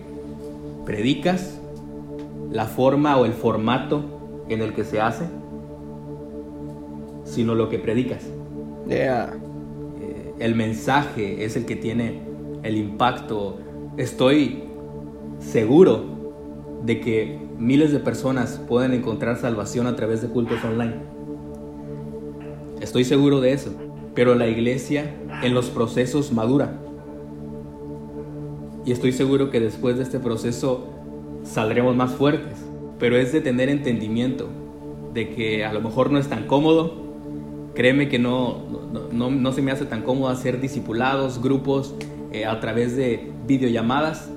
predicas, 0.85 1.59
la 2.49 2.65
forma 2.65 3.17
o 3.17 3.25
el 3.25 3.33
formato 3.33 4.45
en 4.47 4.61
el 4.61 4.73
que 4.73 4.85
se 4.85 5.01
hace, 5.01 5.25
sino 7.25 7.55
lo 7.55 7.67
que 7.67 7.77
predicas. 7.77 8.23
Eh, 8.89 9.25
el 10.39 10.55
mensaje 10.55 11.43
es 11.43 11.57
el 11.57 11.65
que 11.65 11.75
tiene 11.75 12.21
el 12.63 12.77
impacto. 12.77 13.57
Estoy 13.97 14.63
seguro 15.39 16.13
de 16.83 16.99
que 16.99 17.39
miles 17.57 17.91
de 17.91 17.99
personas 17.99 18.61
pueden 18.67 18.93
encontrar 18.93 19.37
salvación 19.37 19.87
a 19.87 19.95
través 19.95 20.21
de 20.21 20.27
cultos 20.27 20.63
online. 20.63 20.95
Estoy 22.81 23.05
seguro 23.05 23.39
de 23.39 23.53
eso, 23.53 23.71
pero 24.13 24.35
la 24.35 24.47
iglesia 24.47 25.15
en 25.41 25.53
los 25.53 25.69
procesos 25.69 26.33
madura. 26.33 26.79
Y 28.85 28.91
estoy 28.91 29.13
seguro 29.13 29.49
que 29.49 29.61
después 29.61 29.97
de 29.97 30.03
este 30.03 30.19
proceso 30.19 30.89
saldremos 31.43 31.95
más 31.95 32.11
fuertes, 32.11 32.57
pero 32.99 33.15
es 33.15 33.31
de 33.31 33.39
tener 33.39 33.69
entendimiento 33.69 34.49
de 35.13 35.29
que 35.29 35.63
a 35.63 35.71
lo 35.71 35.79
mejor 35.79 36.11
no 36.11 36.19
es 36.19 36.27
tan 36.27 36.47
cómodo. 36.47 37.01
Créeme 37.75 38.09
que 38.09 38.19
no, 38.19 38.57
no, 39.11 39.53
se 39.53 39.61
me 39.61 39.71
hace 39.71 39.85
tan 39.85 40.01
cómodo 40.01 40.29
hacer 40.29 40.59
discipulados, 40.59 41.41
grupos 41.41 41.95
eh, 42.33 42.45
a 42.45 42.59
través 42.59 42.97
de 42.97 43.31
videollamadas, 43.47 44.29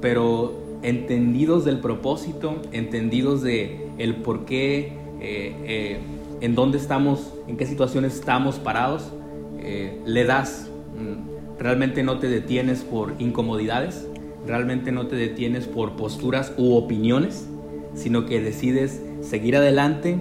pero 0.00 0.61
entendidos 0.82 1.64
del 1.64 1.78
propósito, 1.78 2.60
entendidos 2.72 3.42
de 3.42 3.86
el 3.98 4.16
por 4.16 4.44
qué, 4.44 4.92
eh, 5.20 5.54
eh, 5.64 5.98
en 6.40 6.54
dónde 6.54 6.78
estamos, 6.78 7.32
en 7.46 7.56
qué 7.56 7.66
situaciones 7.66 8.14
estamos 8.14 8.58
parados, 8.58 9.12
eh, 9.60 10.00
le 10.04 10.24
das. 10.24 10.68
Mm, 10.98 11.58
realmente 11.58 12.02
no 12.02 12.18
te 12.18 12.28
detienes 12.28 12.82
por 12.82 13.14
incomodidades, 13.20 14.06
realmente 14.46 14.90
no 14.90 15.06
te 15.06 15.14
detienes 15.14 15.66
por 15.66 15.92
posturas 15.92 16.52
u 16.56 16.74
opiniones, 16.74 17.48
sino 17.94 18.26
que 18.26 18.40
decides 18.40 19.00
seguir 19.20 19.56
adelante 19.56 20.18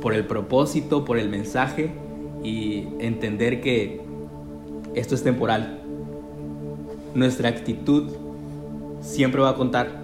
por 0.00 0.14
el 0.14 0.24
propósito, 0.24 1.04
por 1.04 1.18
el 1.18 1.28
mensaje 1.28 1.90
y 2.42 2.88
entender 2.98 3.60
que 3.60 4.00
esto 4.94 5.14
es 5.14 5.22
temporal. 5.22 5.78
Nuestra 7.14 7.48
actitud 7.48 8.10
siempre 9.00 9.40
va 9.40 9.50
a 9.50 9.54
contar 9.54 9.99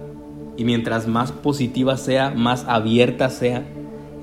y 0.57 0.65
mientras 0.65 1.07
más 1.07 1.31
positiva 1.31 1.97
sea, 1.97 2.31
más 2.31 2.65
abierta 2.67 3.29
sea, 3.29 3.63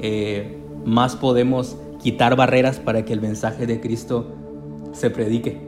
eh, 0.00 0.58
más 0.84 1.16
podemos 1.16 1.76
quitar 2.02 2.36
barreras 2.36 2.78
para 2.78 3.04
que 3.04 3.12
el 3.12 3.20
mensaje 3.20 3.66
de 3.66 3.80
Cristo 3.80 4.34
se 4.92 5.10
predique. 5.10 5.60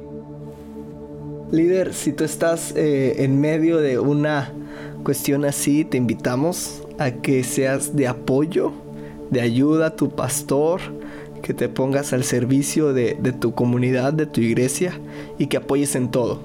Líder, 1.53 1.95
si 1.95 2.13
tú 2.13 2.25
estás 2.25 2.75
eh, 2.77 3.25
en 3.25 3.41
medio 3.41 3.79
de 3.79 4.01
una 4.01 4.53
cuestión 5.05 5.45
así, 5.45 5.85
te 5.85 5.97
invitamos 5.97 6.83
a 6.99 7.13
que 7.13 7.45
seas 7.45 7.95
de 7.95 8.09
apoyo, 8.09 8.73
de 9.31 9.41
ayuda 9.41 9.87
a 9.87 9.97
tu 9.97 10.11
pastor, 10.11 10.81
que 11.43 11.55
te 11.55 11.69
pongas 11.69 12.13
al 12.13 12.25
servicio 12.25 12.93
de, 12.93 13.15
tu 13.39 13.55
comunidad, 13.55 14.13
de 14.13 14.27
tu 14.27 14.41
iglesia 14.41 14.99
y 15.39 15.47
que 15.47 15.59
apoyes 15.59 15.95
en 15.95 16.11
todo. 16.11 16.41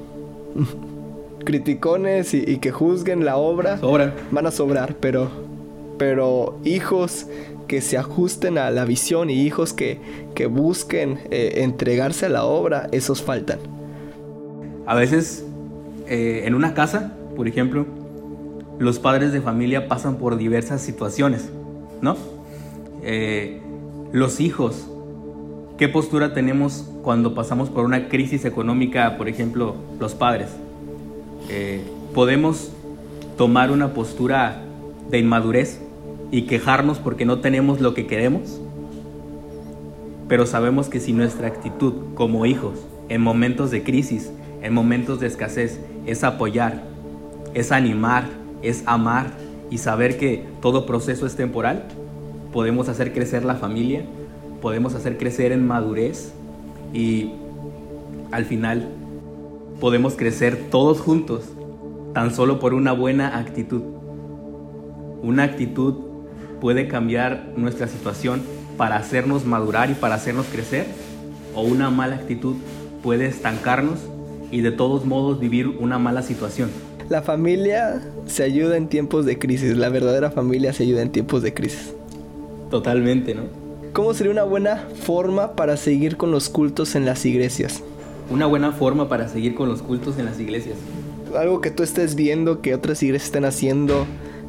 Criticones 1.44 2.34
y, 2.34 2.58
que 2.58 2.72
juzguen 2.72 3.26
la 3.26 3.38
obra 3.38 3.80
van 4.32 4.46
a 4.46 4.52
sobrar, 4.52 4.96
pero, 5.00 5.30
pero 5.98 6.60
hijos 6.64 7.28
que 7.68 7.82
se 7.82 7.98
ajusten 7.98 8.58
a 8.58 8.70
la 8.70 8.86
visión 8.86 9.30
y 9.30 9.42
hijos 9.42 9.74
que, 9.74 10.00
que 10.36 10.46
busquen 10.46 11.20
eh, 11.32 11.62
entregarse 11.64 12.26
a 12.26 12.30
la 12.30 12.44
obra, 12.44 12.88
esos 12.92 13.22
faltan. 13.22 13.60
A 14.86 14.96
veces 14.96 15.46
eh, 16.08 16.44
en 16.46 16.56
una 16.56 16.74
casa, 16.74 17.14
por 17.38 17.48
ejemplo, 17.48 17.86
los 18.78 19.00
padres 19.00 19.32
de 19.32 19.40
familia 19.40 19.88
pasan 19.88 20.18
por 20.18 20.38
diversas 20.38 20.82
situaciones, 20.82 21.50
¿no? 22.02 22.18
Eh, 23.04 23.62
los 24.12 24.42
hijos, 24.42 24.88
¿qué 25.78 25.88
postura 25.88 26.34
tenemos 26.34 26.90
cuando 27.04 27.34
pasamos 27.34 27.70
por 27.70 27.86
una 27.86 28.10
crisis 28.10 28.44
económica, 28.44 29.18
por 29.18 29.30
ejemplo, 29.30 29.76
los 30.00 30.14
padres? 30.14 30.50
Eh, 31.54 31.82
¿Podemos 32.14 32.72
tomar 33.38 33.72
una 33.72 33.94
postura 33.94 34.62
de 35.10 35.20
inmadurez 35.20 35.82
y 36.32 36.44
quejarnos 36.44 37.00
porque 37.00 37.26
no 37.26 37.42
tenemos 37.42 37.82
lo 37.82 37.94
que 37.94 38.08
queremos? 38.08 38.62
Pero 40.30 40.46
sabemos 40.46 40.88
que 40.88 41.02
si 41.02 41.12
nuestra 41.12 41.48
actitud 41.48 42.14
como 42.16 42.46
hijos 42.46 42.80
en 43.10 43.20
momentos 43.20 43.70
de 43.70 43.84
crisis, 43.84 44.32
en 44.62 44.74
momentos 44.74 45.20
de 45.20 45.28
escasez, 45.28 45.82
es 46.06 46.24
apoyar, 46.24 46.84
es 47.54 47.74
animar, 47.74 48.30
es 48.62 48.84
amar 48.86 49.34
y 49.70 49.80
saber 49.80 50.18
que 50.18 50.46
todo 50.62 50.86
proceso 50.86 51.26
es 51.26 51.36
temporal. 51.36 51.84
Podemos 52.54 52.88
hacer 52.88 53.12
crecer 53.12 53.44
la 53.44 53.56
familia, 53.56 54.06
podemos 54.62 54.96
hacer 54.96 55.18
crecer 55.18 55.52
en 55.52 55.68
madurez 55.68 56.32
y 56.94 57.34
al 58.32 58.46
final 58.46 58.88
podemos 59.82 60.14
crecer 60.14 60.70
todos 60.70 61.02
juntos 61.02 61.44
tan 62.14 62.34
solo 62.36 62.60
por 62.60 62.76
una 62.76 62.92
buena 62.92 63.40
actitud. 63.40 63.82
Una 65.24 65.44
actitud 65.44 65.96
puede 66.62 66.88
cambiar 66.88 67.48
nuestra 67.58 67.88
situación 67.88 68.44
para 68.78 68.98
hacernos 68.98 69.44
madurar 69.44 69.90
y 69.90 69.96
para 69.96 70.16
hacernos 70.16 70.46
crecer 70.46 70.86
o 71.56 71.64
una 71.64 71.90
mala 71.90 72.16
actitud 72.16 72.58
puede 73.02 73.26
estancarnos 73.26 74.00
y 74.52 74.62
de 74.62 74.72
todos 74.72 75.04
modos 75.04 75.40
vivir 75.40 75.68
una 75.68 75.98
mala 75.98 76.22
situación. 76.22 76.70
La 77.10 77.24
familia 77.24 78.04
se 78.28 78.44
ayuda 78.44 78.78
en 78.78 78.88
tiempos 78.88 79.26
de 79.26 79.40
crisis, 79.40 79.76
la 79.76 79.90
verdadera 79.90 80.30
familia 80.30 80.74
se 80.74 80.84
ayuda 80.84 81.02
en 81.02 81.12
tiempos 81.12 81.42
de 81.42 81.56
crisis. 81.56 81.96
Totalmente, 82.70 83.34
¿no? 83.34 83.44
¿Cómo 83.94 84.14
sería 84.14 84.32
una 84.32 84.44
buena 84.44 84.88
forma 85.04 85.56
para 85.56 85.76
seguir 85.76 86.18
con 86.18 86.30
los 86.30 86.50
cultos 86.50 86.94
en 86.96 87.06
las 87.06 87.26
iglesias? 87.26 87.84
Una 88.32 88.46
buena 88.46 88.72
forma 88.72 89.10
para 89.10 89.28
seguir 89.28 89.56
con 89.56 89.68
los 89.68 89.82
cultos 89.82 90.18
en 90.18 90.26
las 90.26 90.40
iglesias. 90.40 90.78
Algo 91.38 91.60
que 91.60 91.70
tú 91.70 91.84
estés 91.84 92.16
viendo 92.16 92.62
que 92.62 92.74
otras 92.74 93.04
iglesias 93.04 93.28
estén 93.28 93.44
haciendo 93.44 94.06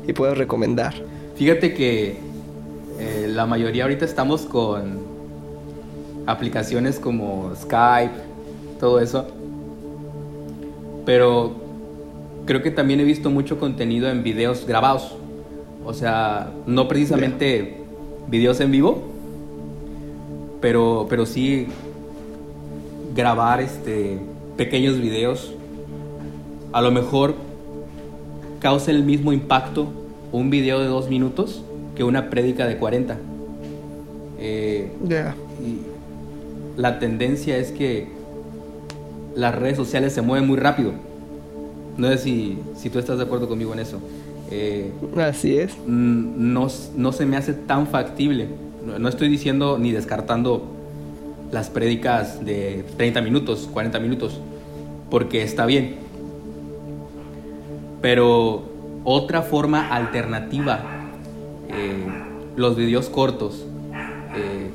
y 0.06 0.12
puedas 0.12 0.38
recomendar. 0.38 0.94
Fíjate 1.34 1.74
que 1.74 2.16
eh, 3.00 3.26
la 3.28 3.44
mayoría 3.44 3.82
ahorita 3.82 4.04
estamos 4.04 4.42
con 4.42 5.00
aplicaciones 6.26 7.00
como 7.00 7.52
Skype, 7.56 8.14
todo 8.78 9.00
eso. 9.00 9.26
Pero 11.04 11.56
creo 12.46 12.62
que 12.62 12.70
también 12.70 13.00
he 13.00 13.04
visto 13.04 13.30
mucho 13.30 13.58
contenido 13.58 14.08
en 14.08 14.22
videos 14.22 14.64
grabados. 14.64 15.16
O 15.84 15.92
sea, 15.92 16.52
no 16.66 16.86
precisamente 16.86 17.78
videos 18.28 18.60
en 18.60 18.70
vivo, 18.70 19.02
pero, 20.60 21.06
pero 21.10 21.26
sí 21.26 21.66
grabar 23.14 23.60
este, 23.60 24.18
pequeños 24.56 24.98
videos. 24.98 25.52
A 26.72 26.80
lo 26.80 26.90
mejor 26.90 27.34
causa 28.60 28.90
el 28.90 29.04
mismo 29.04 29.32
impacto 29.32 29.88
un 30.30 30.50
video 30.50 30.78
de 30.78 30.86
dos 30.86 31.08
minutos 31.08 31.62
que 31.94 32.04
una 32.04 32.30
prédica 32.30 32.66
de 32.66 32.78
40. 32.78 33.18
Eh, 34.38 34.90
la 36.76 36.98
tendencia 36.98 37.56
es 37.58 37.70
que 37.70 38.08
las 39.36 39.54
redes 39.54 39.76
sociales 39.76 40.12
se 40.12 40.22
mueven 40.22 40.48
muy 40.48 40.56
rápido 40.56 40.92
no 41.96 42.08
sé 42.08 42.18
si, 42.18 42.58
si 42.76 42.90
tú 42.90 42.98
estás 42.98 43.18
de 43.18 43.24
acuerdo 43.24 43.48
conmigo 43.48 43.72
en 43.72 43.80
eso. 43.80 44.00
Eh, 44.50 44.90
Así 45.16 45.56
es. 45.56 45.76
No, 45.86 46.68
no, 46.96 47.12
se 47.12 47.26
me 47.26 47.36
hace 47.36 47.52
tan 47.52 47.86
factible. 47.86 48.48
No, 48.98 49.08
estoy 49.08 49.28
diciendo 49.28 49.78
ni 49.78 49.92
descartando 49.92 50.66
las 51.52 51.68
prédicas 51.68 52.44
de 52.44 52.84
30 52.96 53.20
minutos, 53.20 53.68
40 53.72 54.00
minutos, 54.00 54.40
porque 55.10 55.42
está 55.42 55.66
bien. 55.66 55.96
Pero 58.00 58.64
otra 59.04 59.42
forma 59.42 59.94
alternativa, 59.94 60.80
eh, 61.68 62.04
los 62.56 62.74
videos 62.74 63.08
cortos, 63.10 63.66
eh, 64.34 64.70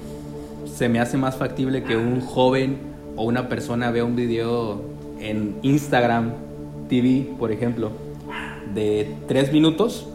se 0.71 0.87
me 0.87 0.99
hace 0.99 1.17
más 1.17 1.35
factible 1.35 1.83
que 1.83 1.97
un 1.97 2.21
joven 2.21 2.77
o 3.15 3.23
una 3.23 3.49
persona 3.49 3.89
vea 3.89 4.05
un 4.05 4.15
video 4.15 4.79
en 5.19 5.55
Instagram 5.63 6.33
TV, 6.87 7.27
por 7.39 7.51
ejemplo, 7.51 7.91
de 8.75 9.15
tres 9.27 9.51
minutos 9.51 10.07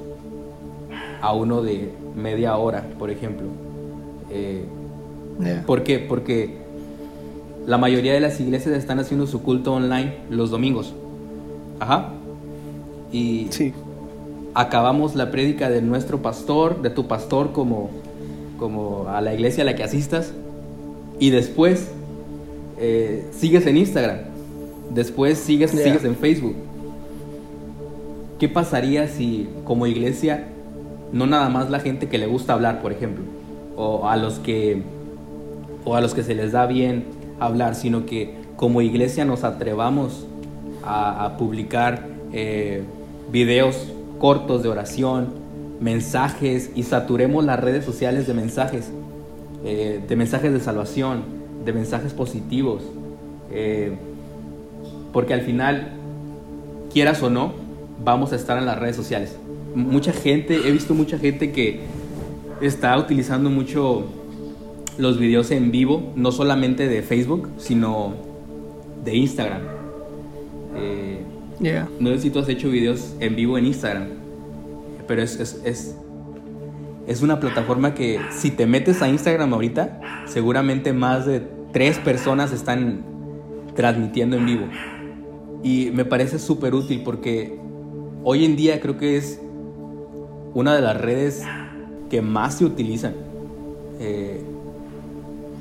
a 1.21 1.33
uno 1.33 1.63
de 1.63 1.93
media 2.15 2.57
hora, 2.57 2.85
por 2.99 3.11
ejemplo. 3.11 3.49
Eh, 4.31 4.65
¿Por 5.67 5.83
qué? 5.83 5.99
Porque 5.99 6.57
la 7.67 7.79
mayoría 7.79 8.13
de 8.13 8.21
las 8.21 8.41
iglesias 8.41 8.77
están 8.77 8.99
haciendo 8.99 9.27
su 9.27 9.43
culto 9.43 9.73
online 9.73 10.15
los 10.31 10.51
domingos. 10.51 10.95
Ajá. 11.81 12.13
Y 13.11 13.49
sí. 13.51 13.73
acabamos 14.55 15.15
la 15.15 15.31
prédica 15.31 15.69
de 15.69 15.83
nuestro 15.83 16.23
pastor, 16.23 16.83
de 16.83 16.91
tu 16.91 17.07
pastor, 17.07 17.53
como, 17.53 17.91
como 18.59 19.09
a 19.09 19.21
la 19.21 19.35
iglesia 19.35 19.63
a 19.63 19.67
la 19.67 19.75
que 19.75 19.83
asistas. 19.83 20.33
Y 21.19 21.31
después 21.31 21.89
eh, 22.79 23.27
sigues 23.33 23.67
en 23.67 23.77
Instagram 23.77 24.33
Después 24.95 25.39
sigues, 25.39 25.71
sigues 25.71 26.05
en 26.05 26.17
Facebook. 26.17 26.55
¿Qué 28.39 28.49
pasaría 28.49 29.09
si 29.09 29.49
como 29.65 29.87
iglesia 29.87 30.49
no 31.13 31.27
nada 31.27 31.49
más 31.49 31.71
la 31.71 31.81
gente 31.81 32.09
que 32.09 32.19
le 32.19 32.27
gusta 32.27 32.53
hablar, 32.53 32.83
por 32.83 32.93
ejemplo, 32.93 33.25
o 33.77 34.09
a 34.09 34.17
los 34.17 34.39
que 34.39 34.83
o 35.85 35.97
a 35.97 36.01
los 36.01 36.15
que 36.15 36.23
se 36.23 36.35
les 36.35 36.53
da 36.53 36.67
bien 36.67 37.05
hablar, 37.41 37.75
sino 37.75 38.07
que 38.07 38.35
como 38.57 38.81
iglesia 38.81 39.25
nos 39.25 39.45
atrevamos 39.45 40.27
a, 40.85 41.37
publicar 41.39 42.07
eh, 42.33 42.83
videos 43.31 43.89
cortos 44.19 44.63
de 44.63 44.69
oración, 44.69 45.29
mensajes 45.81 46.71
y 46.75 46.85
saturemos 46.85 47.45
las 47.45 47.59
redes 47.59 47.85
sociales 47.85 48.27
de 48.27 48.35
mensajes, 48.35 48.91
eh, 49.65 50.01
de 50.07 50.17
mensajes 50.17 50.53
de 50.53 50.61
salvación, 50.61 51.23
de 51.65 51.73
mensajes 51.73 52.13
positivos. 52.13 52.83
Eh, 53.51 53.97
porque 55.13 55.35
al 55.35 55.43
final, 55.43 55.93
quieras 56.93 57.23
o 57.23 57.31
no, 57.31 57.53
vamos 58.03 58.33
a 58.33 58.37
estar 58.37 58.59
en 58.59 58.67
las 58.67 58.79
redes 58.79 58.97
sociales. 58.97 59.37
Mucha 59.75 60.13
gente, 60.13 60.69
he 60.69 60.71
visto 60.71 60.95
mucha 60.95 61.19
gente 61.19 61.53
que 61.53 61.81
está 62.61 62.97
utilizando 62.97 63.51
mucho 63.51 64.05
los 65.03 65.19
videos 65.19 65.51
en 65.51 65.73
vivo, 65.73 66.13
no 66.17 66.33
solamente 66.33 66.89
de 66.89 67.03
Facebook, 67.03 67.51
sino 67.59 68.15
de 69.05 69.17
Instagram. 69.17 69.63
Eh, 70.77 71.21
no 72.01 72.11
sé 72.11 72.19
si 72.21 72.31
tú 72.31 72.39
has 72.39 72.49
hecho 72.49 72.71
videos 72.71 73.15
en 73.21 73.37
vivo 73.37 73.59
en 73.59 73.67
Instagram, 73.67 74.09
pero 75.07 75.23
es, 75.23 75.39
es, 75.39 75.61
es, 75.65 75.97
es, 77.07 77.23
una 77.23 77.41
plataforma 77.41 77.95
que 77.95 78.21
si 78.31 78.51
te 78.51 78.67
metes 78.67 79.03
a 79.03 79.09
Instagram 79.09 79.53
ahorita, 79.53 80.25
seguramente 80.27 80.93
más 80.93 81.27
de 81.27 81.43
tres 81.73 81.99
personas 81.99 82.53
están 82.53 83.05
transmitiendo 83.75 84.37
en 84.37 84.47
vivo. 84.47 84.67
Y 85.63 85.91
me 85.93 86.05
parece 86.05 86.39
súper 86.39 86.75
útil 86.75 87.03
porque 87.05 87.59
hoy 88.25 88.45
en 88.45 88.57
día 88.57 88.81
creo 88.81 88.99
que 88.99 89.17
es 89.17 89.41
una 90.55 90.75
de 90.75 90.81
las 90.81 91.01
redes 91.01 91.43
que 92.09 92.23
más 92.23 92.59
se 92.59 92.65
utilizan. 92.65 93.15
Eh, 94.01 94.43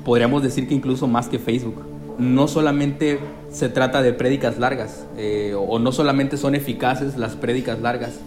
podríamos 0.04 0.42
decir 0.42 0.68
que 0.68 0.74
incluso 0.74 1.06
más 1.06 1.28
que 1.28 1.38
Facebook. 1.38 1.82
No 2.18 2.46
solamente 2.46 3.18
se 3.50 3.68
trata 3.68 4.02
de 4.02 4.12
prédicas 4.12 4.58
largas 4.58 5.06
eh, 5.16 5.54
o 5.56 5.78
no 5.78 5.92
solamente 5.92 6.36
son 6.36 6.54
eficaces 6.54 7.16
las 7.16 7.36
prédicas 7.36 7.80
largas. 7.80 8.20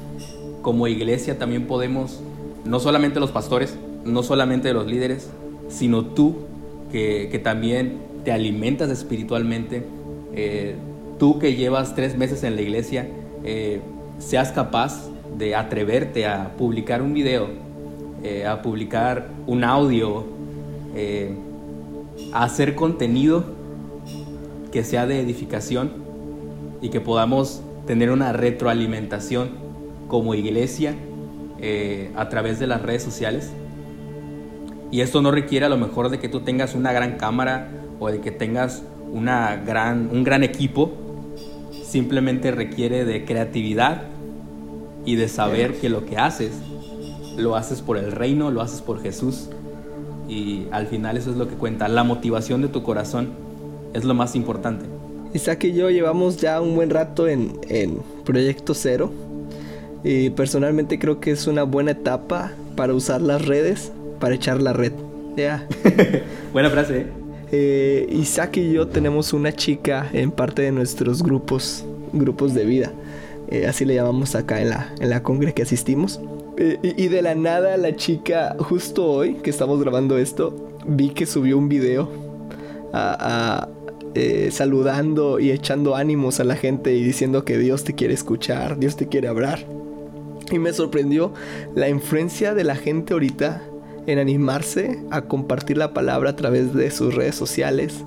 Como 0.61 0.87
iglesia 0.87 1.37
también 1.37 1.67
podemos, 1.67 2.19
no 2.65 2.79
solamente 2.79 3.19
los 3.19 3.31
pastores, 3.31 3.77
no 4.03 4.23
solamente 4.23 4.73
los 4.73 4.87
líderes, 4.87 5.29
sino 5.69 6.05
tú 6.05 6.35
que, 6.91 7.29
que 7.31 7.39
también 7.39 7.99
te 8.23 8.31
alimentas 8.31 8.89
espiritualmente, 8.89 9.85
eh, 10.33 10.75
tú 11.19 11.39
que 11.39 11.55
llevas 11.55 11.95
tres 11.95 12.17
meses 12.17 12.43
en 12.43 12.55
la 12.55 12.61
iglesia, 12.61 13.07
eh, 13.43 13.81
seas 14.17 14.51
capaz 14.51 15.09
de 15.37 15.55
atreverte 15.55 16.25
a 16.25 16.55
publicar 16.57 17.01
un 17.01 17.13
video, 17.13 17.47
eh, 18.23 18.45
a 18.45 18.61
publicar 18.61 19.29
un 19.45 19.63
audio, 19.63 20.25
eh, 20.95 21.35
a 22.35 22.43
hacer 22.43 22.75
contenido 22.75 23.45
que 24.73 24.83
sea 24.83 25.07
de 25.07 25.21
edificación 25.21 25.93
y 26.81 26.89
que 26.89 26.99
podamos 26.99 27.61
tener 27.87 28.11
una 28.11 28.33
retroalimentación 28.33 29.51
como 30.09 30.35
iglesia 30.35 30.95
a 32.17 32.27
través 32.27 32.59
de 32.59 32.67
las 32.67 32.81
redes 32.81 33.03
sociales. 33.03 33.51
Y 34.91 34.99
esto 34.99 35.21
no 35.21 35.31
requiere 35.31 35.65
a 35.65 35.69
lo 35.69 35.77
mejor 35.77 36.09
de 36.09 36.19
que 36.19 36.27
tú 36.27 36.41
tengas 36.41 36.75
una 36.75 36.91
gran 36.91 37.15
cámara 37.15 37.69
o 38.01 38.11
de 38.11 38.19
que 38.19 38.31
tengas 38.31 38.83
una 39.09 39.55
gran, 39.55 40.09
un 40.11 40.25
gran 40.25 40.43
equipo, 40.43 40.91
simplemente 41.85 42.51
requiere 42.51 43.05
de 43.05 43.23
creatividad 43.23 44.03
y 45.05 45.15
de 45.15 45.29
saber 45.29 45.79
que 45.79 45.87
lo 45.87 46.05
que 46.05 46.17
haces 46.17 46.51
lo 47.37 47.55
haces 47.55 47.81
por 47.81 47.97
el 47.97 48.11
reino, 48.11 48.51
lo 48.51 48.61
haces 48.61 48.81
por 48.81 49.01
Jesús 49.01 49.49
y 50.27 50.67
al 50.71 50.87
final 50.87 51.17
eso 51.17 51.31
es 51.31 51.37
lo 51.37 51.47
que 51.47 51.55
cuenta. 51.55 51.87
La 51.87 52.03
motivación 52.03 52.61
de 52.61 52.67
tu 52.67 52.83
corazón 52.83 53.29
es 53.93 54.03
lo 54.03 54.13
más 54.13 54.35
importante. 54.35 54.85
Isaac 55.33 55.65
y 55.65 55.73
yo 55.73 55.89
llevamos 55.89 56.37
ya 56.37 56.61
un 56.61 56.75
buen 56.75 56.89
rato 56.89 57.27
en, 57.27 57.59
en 57.67 57.99
Proyecto 58.23 58.73
Cero 58.73 59.11
y 60.03 60.29
personalmente 60.29 60.99
creo 60.99 61.19
que 61.19 61.31
es 61.31 61.47
una 61.47 61.63
buena 61.63 61.91
etapa 61.91 62.51
para 62.75 62.93
usar 62.93 63.21
las 63.21 63.45
redes, 63.45 63.91
para 64.19 64.35
echar 64.35 64.61
la 64.61 64.71
red. 64.71 64.93
Ya. 65.35 65.67
buena 66.53 66.69
frase. 66.69 67.01
¿eh? 67.01 67.07
Eh, 67.51 68.07
Isaac 68.11 68.57
y 68.57 68.73
yo 68.73 68.87
tenemos 68.87 69.33
una 69.33 69.51
chica 69.51 70.09
en 70.13 70.31
parte 70.31 70.61
de 70.61 70.71
nuestros 70.71 71.21
grupos, 71.23 71.85
grupos 72.13 72.53
de 72.53 72.65
vida. 72.65 72.91
Eh, 73.49 73.65
así 73.67 73.85
le 73.85 73.95
llamamos 73.95 74.35
acá 74.35 74.61
en 74.61 74.69
la, 74.69 74.93
en 74.99 75.09
la 75.09 75.23
congre 75.23 75.53
que 75.53 75.63
asistimos. 75.63 76.19
Eh, 76.57 76.93
y, 76.97 77.07
de 77.09 77.21
la 77.21 77.35
nada 77.35 77.75
la 77.77 77.95
chica, 77.95 78.55
justo 78.59 79.05
hoy 79.05 79.35
que 79.35 79.49
estamos 79.49 79.79
grabando 79.81 80.17
esto, 80.17 80.55
vi 80.85 81.09
que 81.09 81.25
subió 81.25 81.57
un 81.57 81.69
video 81.69 82.09
saludando 84.49 85.39
y 85.39 85.51
echando 85.51 85.95
ánimos 85.95 86.39
a 86.39 86.45
la 86.45 86.55
gente 86.55 86.93
y 86.93 87.03
diciendo 87.03 87.43
que 87.43 87.57
Dios 87.57 87.83
te 87.83 87.93
quiere 87.93 88.13
escuchar, 88.13 88.79
Dios 88.79 88.95
te 88.95 89.07
quiere 89.07 89.27
hablar. 89.27 89.65
Y 90.51 90.59
me 90.59 90.71
sorprendió 90.71 91.33
la 91.73 91.89
influencia 91.89 92.53
de 92.53 92.63
la 92.63 92.75
gente 92.75 93.13
ahorita 93.13 93.61
en 94.07 94.19
animarse 94.19 94.99
a 95.11 95.23
compartir 95.23 95.77
la 95.77 95.93
palabra 95.93 96.31
a 96.31 96.35
través 96.35 96.73
de 96.73 96.91
sus 96.91 97.15
redes 97.15 97.35
sociales, 97.35 98.05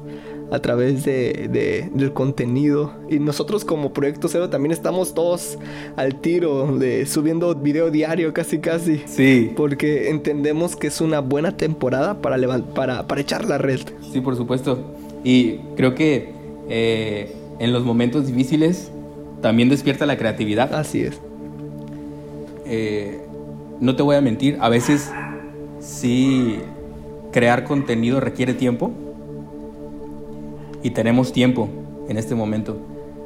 a 0.51 0.61
través 0.61 1.05
de, 1.05 1.89
del 1.93 2.13
contenido. 2.13 2.93
Y 3.09 3.19
nosotros 3.19 3.65
como 3.65 3.93
Proyecto 3.93 4.29
Cero 4.29 4.49
también 4.49 4.73
estamos 4.73 5.15
todos 5.15 5.59
al 5.97 6.21
tiro 6.21 6.79
de 6.79 7.07
subiendo 7.07 7.55
video 7.55 7.91
diario 7.91 8.33
casi 8.33 8.59
casi. 8.59 9.03
Sí. 9.07 9.53
Porque 9.57 10.11
entendemos 10.11 10.77
que 10.77 10.87
es 10.89 11.01
una 11.01 11.21
buena 11.21 11.57
temporada 11.57 12.21
para, 12.21 12.37
para, 12.75 13.07
para 13.07 13.21
echar 13.21 13.45
la 13.45 13.59
red. 13.59 13.81
Sí, 14.13 14.21
por 14.21 14.37
supuesto. 14.37 14.79
Y 15.25 15.59
creo 15.77 15.95
que 15.95 16.33
eh, 16.69 17.35
en 17.59 17.73
los 17.73 17.85
momentos 17.85 18.27
difíciles 18.27 18.91
también 19.43 19.69
despierta 19.69 20.07
la 20.07 20.17
creatividad. 20.17 20.75
Así 20.75 21.03
es. 21.03 21.21
Eh, 22.67 23.21
no 23.81 23.97
te 23.97 24.03
voy 24.03 24.17
a 24.17 24.21
mentir, 24.21 24.59
a 24.61 24.69
veces 24.69 25.11
sí 25.81 26.59
crear 27.33 27.65
contenido 27.65 28.21
requiere 28.21 28.55
tiempo 28.55 28.91
y 30.83 30.91
tenemos 30.91 31.33
tiempo 31.33 31.69
en 32.09 32.17
este 32.17 32.35
momento. 32.35 32.77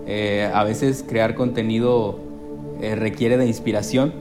Eh, 0.07 0.51
a 0.53 0.65
veces 0.65 1.05
crear 1.07 1.35
contenido 1.35 2.19
eh, 2.81 2.97
requiere 2.97 3.37
de 3.37 3.47
inspiración 3.47 4.13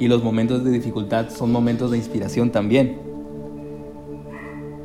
y 0.00 0.08
los 0.08 0.24
momentos 0.24 0.64
de 0.64 0.72
dificultad 0.72 1.30
son 1.30 1.52
momentos 1.52 1.90
de 1.90 1.98
inspiración 1.98 2.50
también. 2.50 2.98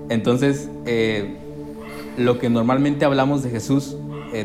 Entonces, 0.10 0.70
eh, 0.86 1.36
lo 2.18 2.38
que 2.38 2.50
normalmente 2.50 3.06
hablamos 3.06 3.44
de 3.44 3.50
Jesús, 3.50 3.98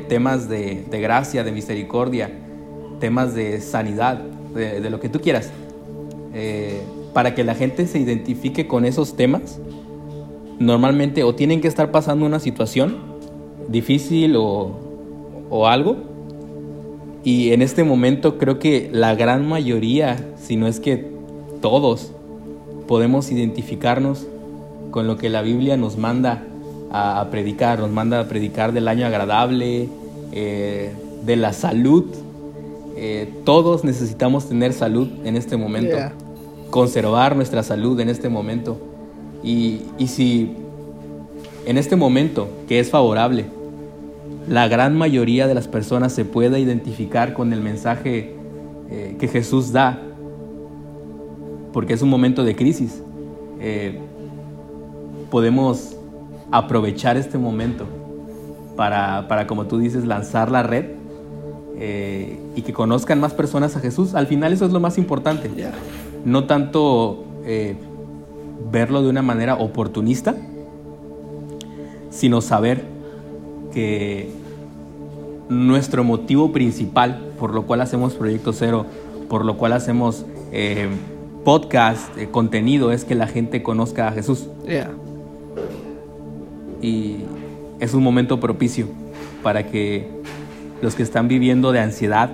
temas 0.09 0.48
de, 0.48 0.85
gracia, 0.88 1.42
de 1.42 1.50
misericordia, 1.50 2.30
temas 3.00 3.35
de 3.35 3.61
sanidad, 3.61 4.22
de, 4.54 4.80
de 4.80 4.88
lo 4.88 5.00
que 5.00 5.09
tú 5.09 5.20
quieras, 5.20 5.50
para 7.12 7.35
que 7.35 7.42
la 7.42 7.56
gente 7.56 7.88
se 7.88 7.98
identifique 7.98 8.68
con 8.68 8.85
esos 8.85 9.16
temas, 9.16 9.59
normalmente 10.60 11.24
o 11.24 11.34
tienen 11.34 11.60
que 11.60 11.66
estar 11.66 11.90
pasando 11.90 12.24
una 12.24 12.38
situación 12.38 12.98
difícil 13.66 14.36
o, 14.36 14.70
o 15.50 15.66
algo. 15.66 15.96
Y 17.24 17.50
en 17.50 17.62
este 17.62 17.82
momento 17.82 18.38
creo 18.38 18.60
que 18.60 18.88
la 18.92 19.16
gran 19.16 19.48
mayoría, 19.48 20.16
si 20.36 20.56
no 20.56 20.68
es 20.68 20.78
que 20.78 21.10
todos, 21.60 22.12
podemos 22.86 23.32
identificarnos 23.32 24.26
con 24.92 25.06
lo 25.06 25.16
que 25.16 25.28
la 25.28 25.42
Biblia 25.42 25.76
nos 25.76 25.98
manda 25.98 26.44
a, 26.92 27.26
predicar. 27.30 27.80
Nos 27.80 27.90
manda 27.90 28.20
a 28.20 28.28
predicar 28.28 28.72
del 28.72 28.86
año 28.88 29.06
agradable, 29.06 29.88
eh, 30.32 30.92
de 31.24 31.36
la 31.36 31.52
salud. 31.52 32.04
Eh, 32.96 33.32
todos 33.44 33.84
necesitamos 33.84 34.48
tener 34.48 34.72
salud 34.72 35.08
en 35.24 35.36
este 35.36 35.56
momento 35.56 35.96
conservar 36.70 37.36
nuestra 37.36 37.62
salud 37.62 37.98
en 38.00 38.08
este 38.08 38.28
momento. 38.28 38.78
Y, 39.42 39.83
si 40.07 40.55
en 41.66 41.79
este 41.79 41.96
momento, 41.96 42.48
que 42.68 42.81
es 42.81 42.90
favorable, 42.90 43.46
la 44.48 44.68
gran 44.68 44.96
mayoría 44.96 45.46
de 45.46 45.55
las 45.55 45.68
personas 45.68 46.12
se 46.12 46.24
pueda 46.24 46.59
identificar 46.59 47.33
con 47.33 47.53
el 47.53 47.61
mensaje 47.61 48.35
eh, 48.90 49.16
que 49.18 49.29
Jesús 49.29 49.72
da, 49.72 50.03
porque 51.72 51.94
es 51.94 52.03
un 52.03 52.11
momento 52.11 52.44
de 52.44 52.57
crisis, 52.57 53.03
eh, 53.61 53.98
podemos 55.31 55.96
aprovechar 56.50 57.16
este 57.16 57.38
momento 57.38 57.87
para, 58.76 59.29
para, 59.29 59.46
como 59.46 59.66
tú 59.66 59.79
dices, 59.79 60.05
lanzar 60.05 60.50
la 60.50 60.62
red 60.62 60.87
eh, 61.76 62.38
y 62.57 62.62
que 62.62 62.72
conozcan 62.72 63.20
más 63.20 63.33
personas 63.33 63.76
a 63.76 63.81
Jesús. 63.81 64.14
Al 64.14 64.26
final 64.26 64.53
eso 64.53 64.66
es 64.66 64.72
lo 64.72 64.81
más 64.81 64.98
importante 64.98 65.50
no 66.24 66.44
tanto 66.44 67.24
eh, 67.44 67.76
verlo 68.70 69.02
de 69.02 69.08
una 69.08 69.22
manera 69.22 69.54
oportunista, 69.54 70.34
sino 72.10 72.40
saber 72.40 72.84
que 73.72 74.28
nuestro 75.48 76.04
motivo 76.04 76.52
principal 76.52 77.30
por 77.40 77.54
lo 77.54 77.62
cual 77.62 77.80
hacemos 77.80 78.12
Proyecto 78.12 78.52
Cero, 78.52 78.84
por 79.30 79.46
lo 79.46 79.56
cual 79.56 79.72
hacemos 79.72 80.26
eh, 80.52 80.88
podcast, 81.42 82.16
eh, 82.18 82.28
contenido, 82.30 82.92
es 82.92 83.06
que 83.06 83.14
la 83.14 83.26
gente 83.26 83.62
conozca 83.62 84.08
a 84.08 84.12
Jesús. 84.12 84.46
Y 86.82 87.16
es 87.80 87.94
un 87.94 88.02
momento 88.02 88.40
propicio 88.40 88.88
para 89.42 89.66
que 89.66 90.06
los 90.82 90.94
que 90.94 91.02
están 91.02 91.28
viviendo 91.28 91.72
de 91.72 91.80
ansiedad, 91.80 92.30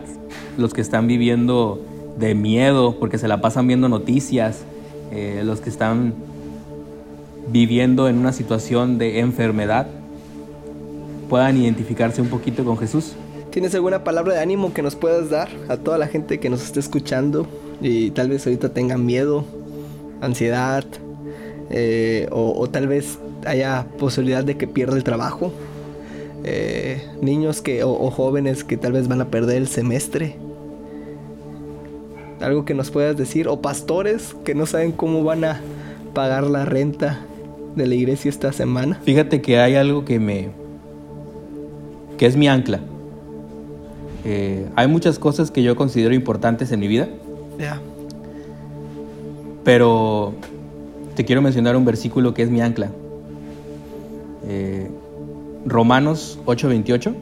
los 0.58 0.74
que 0.74 0.80
están 0.80 1.06
viviendo 1.06 1.80
de 2.18 2.34
miedo 2.34 2.96
porque 2.98 3.16
se 3.16 3.28
la 3.28 3.40
pasan 3.40 3.68
viendo 3.68 3.88
noticias, 3.88 4.64
eh, 5.12 5.42
los 5.44 5.60
que 5.60 5.70
están 5.70 6.14
viviendo 7.48 8.08
en 8.08 8.18
una 8.18 8.32
situación 8.32 8.98
de 8.98 9.20
enfermedad 9.20 9.86
puedan 11.28 11.56
identificarse 11.56 12.20
un 12.20 12.28
poquito 12.28 12.64
con 12.64 12.78
Jesús. 12.78 13.14
¿Tienes 13.50 13.74
alguna 13.74 14.04
palabra 14.04 14.34
de 14.34 14.40
ánimo 14.40 14.74
que 14.74 14.82
nos 14.82 14.96
puedas 14.96 15.30
dar 15.30 15.48
a 15.68 15.76
toda 15.76 15.98
la 15.98 16.08
gente 16.08 16.38
que 16.40 16.50
nos 16.50 16.62
esté 16.62 16.80
escuchando 16.80 17.46
y 17.80 18.10
tal 18.10 18.28
vez 18.28 18.46
ahorita 18.46 18.70
tengan 18.70 19.06
miedo, 19.06 19.44
ansiedad 20.20 20.84
eh, 21.70 22.28
o, 22.30 22.68
tal 22.68 22.86
vez 22.86 23.18
haya 23.46 23.86
posibilidad 23.98 24.44
de 24.44 24.56
que 24.56 24.66
pierda 24.66 24.96
el 24.96 25.04
trabajo? 25.04 25.52
Eh, 26.44 27.02
niños 27.22 27.62
que, 27.62 27.82
o 27.82 28.10
jóvenes 28.10 28.62
que 28.62 28.76
tal 28.76 28.92
vez 28.92 29.08
van 29.08 29.20
a 29.20 29.28
perder 29.30 29.56
el 29.56 29.68
semestre 29.68 30.36
algo 32.40 32.64
que 32.64 32.74
nos 32.74 32.90
puedas 32.90 33.16
decir, 33.16 33.48
o 33.48 33.60
pastores 33.60 34.34
que 34.44 34.54
no 34.54 34.66
saben 34.66 34.92
cómo 34.92 35.24
van 35.24 35.44
a 35.44 35.60
pagar 36.14 36.44
la 36.44 36.64
renta 36.64 37.20
de 37.74 37.86
la 37.86 37.94
iglesia 37.94 38.28
esta 38.28 38.52
semana. 38.52 39.00
Fíjate 39.04 39.42
que 39.42 39.58
hay 39.58 39.74
algo 39.74 40.04
que 40.04 40.18
me... 40.18 40.48
que 42.16 42.26
es 42.26 42.36
mi 42.36 42.48
ancla. 42.48 42.80
Eh, 44.24 44.66
hay 44.74 44.88
muchas 44.88 45.18
cosas 45.18 45.50
que 45.50 45.62
yo 45.62 45.76
considero 45.76 46.14
importantes 46.14 46.72
en 46.72 46.80
mi 46.80 46.88
vida. 46.88 47.08
Ya. 47.58 47.80
Pero 49.62 50.34
te 51.14 51.24
quiero 51.24 51.42
mencionar 51.42 51.76
un 51.76 51.84
versículo 51.84 52.34
que 52.34 52.42
es 52.42 52.50
mi 52.50 52.60
ancla. 52.60 52.90
Eh, 54.48 54.90
Romanos 55.64 56.38
8:28 56.46 57.14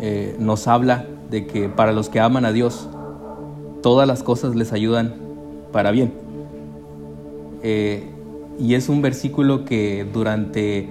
eh, 0.00 0.36
nos 0.38 0.66
habla 0.68 1.06
de 1.30 1.46
que 1.46 1.68
para 1.68 1.92
los 1.92 2.08
que 2.08 2.20
aman 2.20 2.44
a 2.44 2.52
Dios, 2.52 2.88
todas 3.88 4.06
las 4.06 4.22
cosas 4.22 4.54
les 4.54 4.74
ayudan 4.74 5.14
para 5.72 5.92
bien. 5.92 6.12
Eh, 7.62 8.04
y 8.58 8.74
es 8.74 8.90
un 8.90 9.00
versículo 9.00 9.64
que 9.64 10.06
durante 10.12 10.90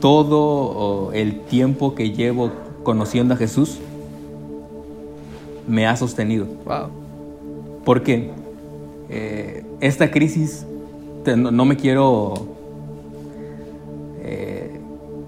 todo 0.00 1.12
el 1.12 1.40
tiempo 1.40 1.94
que 1.94 2.12
llevo 2.12 2.50
conociendo 2.82 3.34
a 3.34 3.36
Jesús 3.36 3.78
me 5.68 5.86
ha 5.86 5.94
sostenido. 5.96 6.46
Wow. 6.64 6.88
Porque 7.84 8.30
eh, 9.10 9.64
esta 9.82 10.10
crisis, 10.10 10.64
no, 11.26 11.64
me 11.66 11.76
quiero 11.76 12.32
eh, 14.22 14.80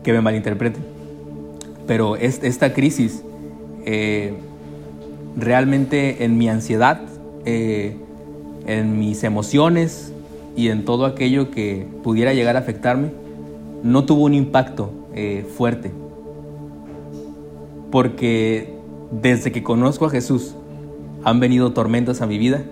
que 0.03 0.15
me 0.15 0.23
malinterpreten, 0.23 0.83
pero 1.87 2.17
esta 2.17 2.73
crisis 2.73 3.23
eh, 3.85 4.33
realmente 5.37 6.25
en 6.25 6.39
mi 6.39 6.49
ansiedad, 6.49 7.01
en 7.45 8.99
mis 8.99 9.23
emociones 9.23 10.13
y 10.57 10.69
en 10.69 10.85
todo 10.85 11.05
aquello 11.05 11.51
que 11.51 11.87
pudiera 12.03 12.35
llegar 12.35 12.57
a 12.57 12.61
afectarme, 12.61 13.11
no 13.83 14.05
tuvo 14.05 14.25
un 14.25 14.35
impacto 14.35 14.91
fuerte. 15.57 15.93
Porque 17.91 18.75
desde 19.11 19.53
que 19.53 19.63
conozco 19.63 20.07
a 20.07 20.11
Jesús, 20.11 20.55
han 21.25 21.41
venido 21.41 21.73
tormentas 21.73 22.23
a 22.23 22.27
mi 22.27 22.39
vida, 22.39 22.65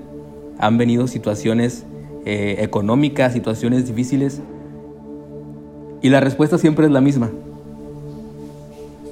han 0.58 0.78
venido 0.78 1.06
situaciones 1.06 1.84
eh, 2.24 2.56
económicas, 2.60 3.32
situaciones 3.32 3.86
difíciles, 3.86 4.40
y 6.02 6.08
la 6.10 6.20
respuesta 6.20 6.58
siempre 6.58 6.86
es 6.86 6.92
la 6.92 7.00
misma. 7.00 7.30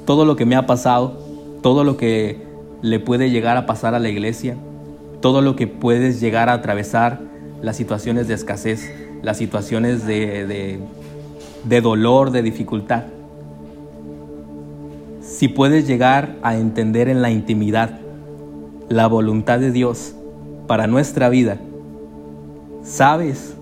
Todo 0.05 0.25
lo 0.25 0.37
que 0.37 0.47
me 0.47 0.57
ha 0.57 0.67
pasado, 0.67 1.19
todo 1.63 1.85
lo 1.85 1.97
que 1.97 2.52
le 2.83 3.01
puede 3.01 3.31
llegar 3.31 3.57
a 3.57 3.67
pasar 3.67 3.95
a 3.95 3.99
la 3.99 4.09
iglesia, 4.09 4.57
todo 5.21 5.41
lo 5.41 5.57
que 5.57 5.67
puedes 5.67 6.21
llegar 6.21 6.49
a 6.49 6.55
atravesar, 6.55 7.21
las 7.63 7.77
situaciones 7.77 8.29
de 8.29 8.35
escasez, 8.35 8.93
las 9.23 9.39
situaciones 9.39 10.05
de, 10.05 10.81
de 11.65 11.81
dolor, 11.81 12.33
de 12.33 12.43
dificultad, 12.43 13.05
si 15.23 15.49
puedes 15.49 15.87
llegar 15.87 16.37
a 16.43 16.57
entender 16.57 17.09
en 17.09 17.23
la 17.23 17.31
intimidad 17.31 17.99
la 18.89 19.07
voluntad 19.07 19.61
de 19.61 19.71
Dios 19.71 20.15
para 20.67 20.87
nuestra 20.87 21.29
vida, 21.29 21.59
sabes 22.83 23.57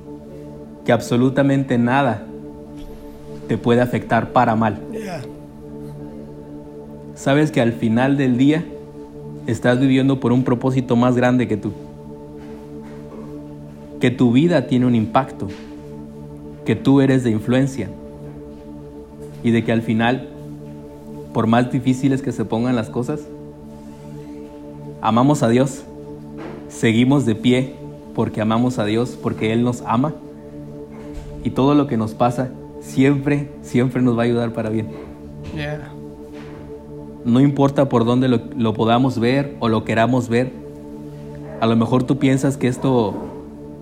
que 0.85 0.93
absolutamente 0.93 1.79
nada 1.79 2.25
te 3.47 3.59
puede 3.59 3.83
afectar 3.83 4.33
para 4.33 4.57
mal. 4.57 4.81
Sabes 7.15 7.51
que 7.51 7.61
al 7.61 7.73
final 7.73 8.17
del 8.17 8.39
día 8.39 8.65
estás 9.47 9.81
viviendo 9.81 10.21
por 10.21 10.33
un 10.33 10.45
propósito 10.45 10.97
más 10.97 11.17
grande 11.17 11.49
que 11.49 11.57
tú. 11.57 11.73
Que 14.01 14.11
tu 14.11 14.33
vida 14.33 14.67
tiene 14.67 14.87
un 14.87 14.95
impacto. 14.95 15.49
Que 16.65 16.77
tú 16.77 17.01
eres 17.01 17.25
de 17.25 17.31
influencia. 17.31 17.91
Y 19.43 19.51
de 19.51 19.65
que 19.65 19.73
al 19.73 19.83
final 19.83 20.29
por 21.33 21.47
más 21.47 21.71
difíciles 21.71 22.23
que 22.23 22.33
se 22.33 22.45
pongan 22.45 22.77
las 22.77 22.91
cosas, 22.91 23.21
amamos 25.01 25.43
a 25.43 25.49
Dios, 25.49 25.85
seguimos 26.69 27.27
de 27.27 27.35
pie 27.35 27.75
porque 28.15 28.41
amamos 28.41 28.79
a 28.79 28.85
Dios, 28.85 29.19
porque 29.21 29.53
Él 29.53 29.63
nos 29.63 29.83
ama 29.87 30.15
y 31.45 31.51
todo 31.51 31.75
lo 31.75 31.87
que 31.87 31.97
nos 31.97 32.15
pasa 32.15 32.51
siempre, 32.81 33.51
siempre 33.63 34.03
nos 34.03 34.17
va 34.17 34.23
a 34.23 34.25
ayudar 34.25 34.53
para 34.53 34.71
bien. 34.71 34.89
No 37.25 37.41
importa 37.41 37.89
por 37.89 38.05
dónde 38.05 38.29
lo, 38.29 38.75
podamos 38.75 39.19
ver 39.19 39.57
o 39.61 39.69
lo 39.69 39.85
queramos 39.85 40.29
ver, 40.29 40.53
a 41.61 41.67
lo 41.67 41.77
mejor 41.77 42.05
tú 42.05 42.19
piensas 42.19 42.57
que 42.57 42.69
esto, 42.69 43.15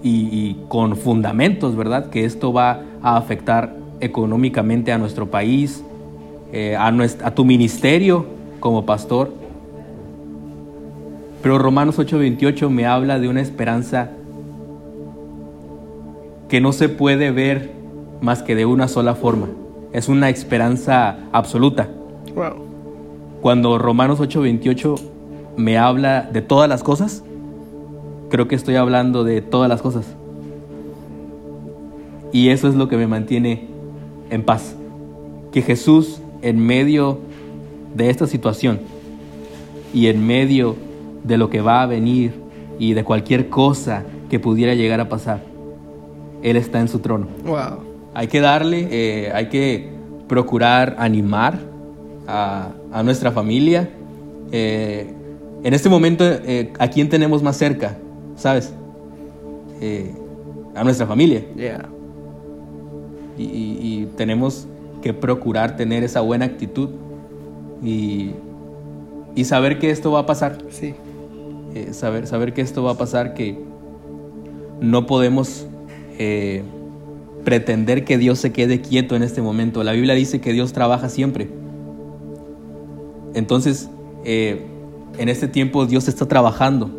y 0.03 0.57
con 0.69 0.97
fundamentos, 0.97 1.77
¿verdad? 1.77 2.11
Que 2.11 2.25
esto 2.25 2.53
va 2.53 2.83
a 3.03 3.17
afectar 3.17 3.77
económicamente 4.01 4.93
a 4.93 4.99
nuestro 4.99 5.31
país, 5.31 5.83
eh, 6.53 6.77
a, 6.77 7.35
tu 7.35 7.45
ministerio 7.45 8.27
como 8.61 8.87
pastor. 8.87 9.33
Pero 11.43 11.59
Romanos 11.59 11.99
8:28 11.99 12.71
me 12.71 12.87
habla 12.87 13.19
de 13.19 13.29
una 13.29 13.41
esperanza 13.41 14.11
que 16.49 16.61
no 16.61 16.73
se 16.73 16.89
puede 16.89 17.31
ver 17.31 17.71
más 18.21 18.43
que 18.43 18.55
de 18.55 18.67
una 18.67 18.89
sola 18.89 19.15
forma. 19.15 19.49
Es 19.93 20.09
una 20.09 20.31
esperanza 20.31 21.19
absoluta. 21.33 21.89
Cuando 23.41 23.79
Romanos 23.79 24.21
8:28 24.21 24.97
me 25.57 25.79
habla 25.79 26.23
de 26.23 26.43
todas 26.43 26.69
las 26.69 26.83
cosas, 26.83 27.23
creo 28.31 28.49
que 28.49 28.55
estoy 28.55 28.77
hablando 28.77 29.25
de 29.25 29.43
todas 29.43 29.69
las 29.69 29.83
cosas. 29.83 30.07
Y 32.33 32.51
eso 32.51 32.69
es 32.69 32.75
lo 32.75 32.89
que 32.89 32.97
me 32.97 33.07
mantiene 33.07 33.69
en 34.31 34.45
paz. 34.45 34.77
Que 35.53 35.63
Jesús 35.63 36.21
en 36.43 36.65
medio 36.65 37.19
de 37.95 38.11
esta 38.11 38.27
situación 38.27 38.81
y 39.95 40.07
en 40.09 40.27
medio 40.27 40.77
de 41.25 41.39
lo 41.39 41.49
que 41.51 41.61
va 41.61 41.83
a 41.83 41.87
venir 41.87 42.35
y 42.79 42.95
de 42.95 43.05
cualquier 43.05 43.49
cosa 43.49 44.05
que 44.29 44.39
pudiera 44.39 44.75
llegar 44.75 45.01
a 45.01 45.09
pasar, 45.09 45.43
Él 46.43 46.57
está 46.57 46.81
en 46.81 46.89
su 46.89 47.01
trono. 47.01 47.29
Wow. 47.45 47.85
Hay 48.15 48.29
que 48.29 48.41
darle, 48.41 48.89
eh, 48.91 49.33
hay 49.33 49.49
que 49.49 49.91
procurar 50.29 50.97
animar 50.99 51.59
a, 52.27 52.73
nuestra 53.03 53.33
familia. 53.33 53.91
Eh, 54.53 55.13
en 55.63 55.75
este 55.75 55.89
momento, 55.89 56.25
eh, 56.25 56.73
¿a 56.79 56.89
quién 56.89 57.09
tenemos 57.09 57.43
más 57.43 57.57
cerca? 57.57 57.97
¿Sabes? 58.37 58.75
a 60.75 60.83
nuestra 60.83 61.07
familia. 61.07 61.45
Yeah. 61.57 61.89
y 63.37 64.07
tenemos 64.17 64.67
que 65.03 65.15
procurar 65.15 65.77
tener 65.77 66.03
esa 66.03 66.21
buena 66.21 66.47
actitud 66.47 66.89
y, 67.83 68.33
y 69.35 69.45
saber 69.45 69.79
que 69.79 69.91
esto 69.91 70.11
va 70.11 70.21
a 70.21 70.27
pasar. 70.27 70.59
Sí. 70.71 70.95
Eh, 71.75 71.93
saber, 71.93 72.27
saber 72.27 72.55
que 72.55 72.61
esto 72.61 72.83
va 72.83 72.93
a 72.93 72.99
pasar, 72.99 73.35
que 73.35 73.59
no 74.81 75.07
podemos 75.07 75.67
eh, 76.19 76.63
pretender 77.45 78.05
que 78.05 78.19
Dios 78.19 78.39
se 78.39 78.53
quede 78.53 78.81
quieto 78.81 79.17
en 79.17 79.23
este 79.23 79.43
momento. 79.43 79.85
La 79.85 79.93
Biblia 79.93 80.15
dice 80.15 80.41
que 80.41 80.53
Dios 80.53 80.73
trabaja 80.73 81.09
siempre. 81.09 81.49
Entonces, 83.35 83.89
eh, 84.25 84.67
en 85.19 85.29
este 85.29 85.49
tiempo 85.49 85.87
Dios 85.87 86.09
está 86.09 86.27
trabajando 86.27 86.91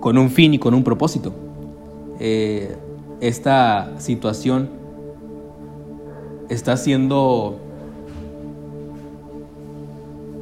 con 0.00 0.18
un 0.18 0.30
fin 0.30 0.54
y 0.54 0.58
con 0.58 0.74
un 0.74 0.84
propósito. 0.84 1.32
esta 3.20 3.92
situación 3.98 4.70
está 6.48 6.76
siendo 6.76 7.58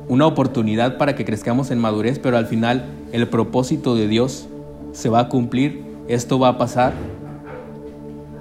una 0.09 0.27
oportunidad 0.27 0.99
para 0.99 1.15
que 1.15 1.25
crezcamos 1.25 1.71
en 1.71 1.79
madurez, 1.79 2.19
pero 2.19 2.37
al 2.37 2.47
final 2.47 2.85
el 3.13 3.29
propósito 3.29 3.95
de 3.95 4.09
Dios 4.09 4.47
se 4.93 5.09
va 5.09 5.21
a 5.21 5.29
cumplir, 5.29 5.83
esto 6.09 6.39
va 6.39 6.49
a 6.49 6.59
pasar 6.59 6.93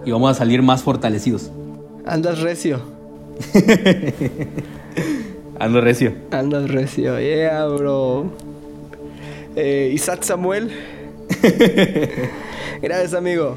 y 0.06 0.12
vamos 0.12 0.32
a 0.32 0.34
salir 0.34 0.62
más 0.62 0.84
fortalecidos. 0.84 1.52
Andas 2.06 2.42
recio. 2.42 2.82
Ando 5.64 5.80
recio. 5.80 6.12
Andas 6.32 6.70
recio, 6.70 7.18
yeah, 7.22 7.66
bro. 7.66 8.26
Eh, 9.56 9.92
Isaac 9.94 10.22
Samuel. 10.24 10.70
Gracias, 12.82 13.14
amigo. 13.14 13.56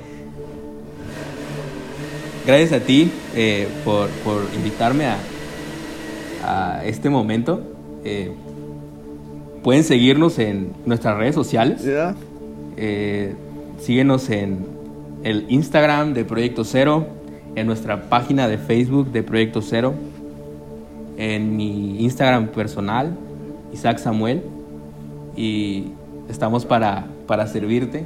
Gracias 2.47 2.81
a 2.81 2.85
ti 2.85 3.11
eh, 3.35 3.67
por, 3.85 4.09
invitarme 4.55 5.07
a, 5.07 5.19
a, 6.45 6.85
este 6.85 7.11
momento. 7.11 7.61
Eh, 8.05 8.31
pueden 9.65 9.83
seguirnos 9.83 10.39
en 10.39 10.75
nuestras 10.87 11.19
redes 11.19 11.35
sociales. 11.35 11.83
Eh, 12.77 13.35
síguenos 13.81 14.31
en 14.31 14.65
el 15.25 15.45
Instagram 15.49 16.15
de 16.15 16.25
Proyecto 16.25 16.63
Cero, 16.63 17.09
en 17.57 17.67
nuestra 17.67 18.09
página 18.09 18.47
de 18.47 18.59
Facebook 18.59 19.11
de 19.11 19.25
Proyecto 19.25 19.61
Cero, 19.61 19.95
en 21.17 21.57
mi 21.57 22.03
Instagram 22.03 22.49
personal, 22.49 23.17
Isaac 23.73 23.99
Samuel. 23.99 24.43
Y 25.37 25.93
estamos 26.29 26.65
para, 26.65 27.07
para 27.27 27.47
servirte 27.47 28.05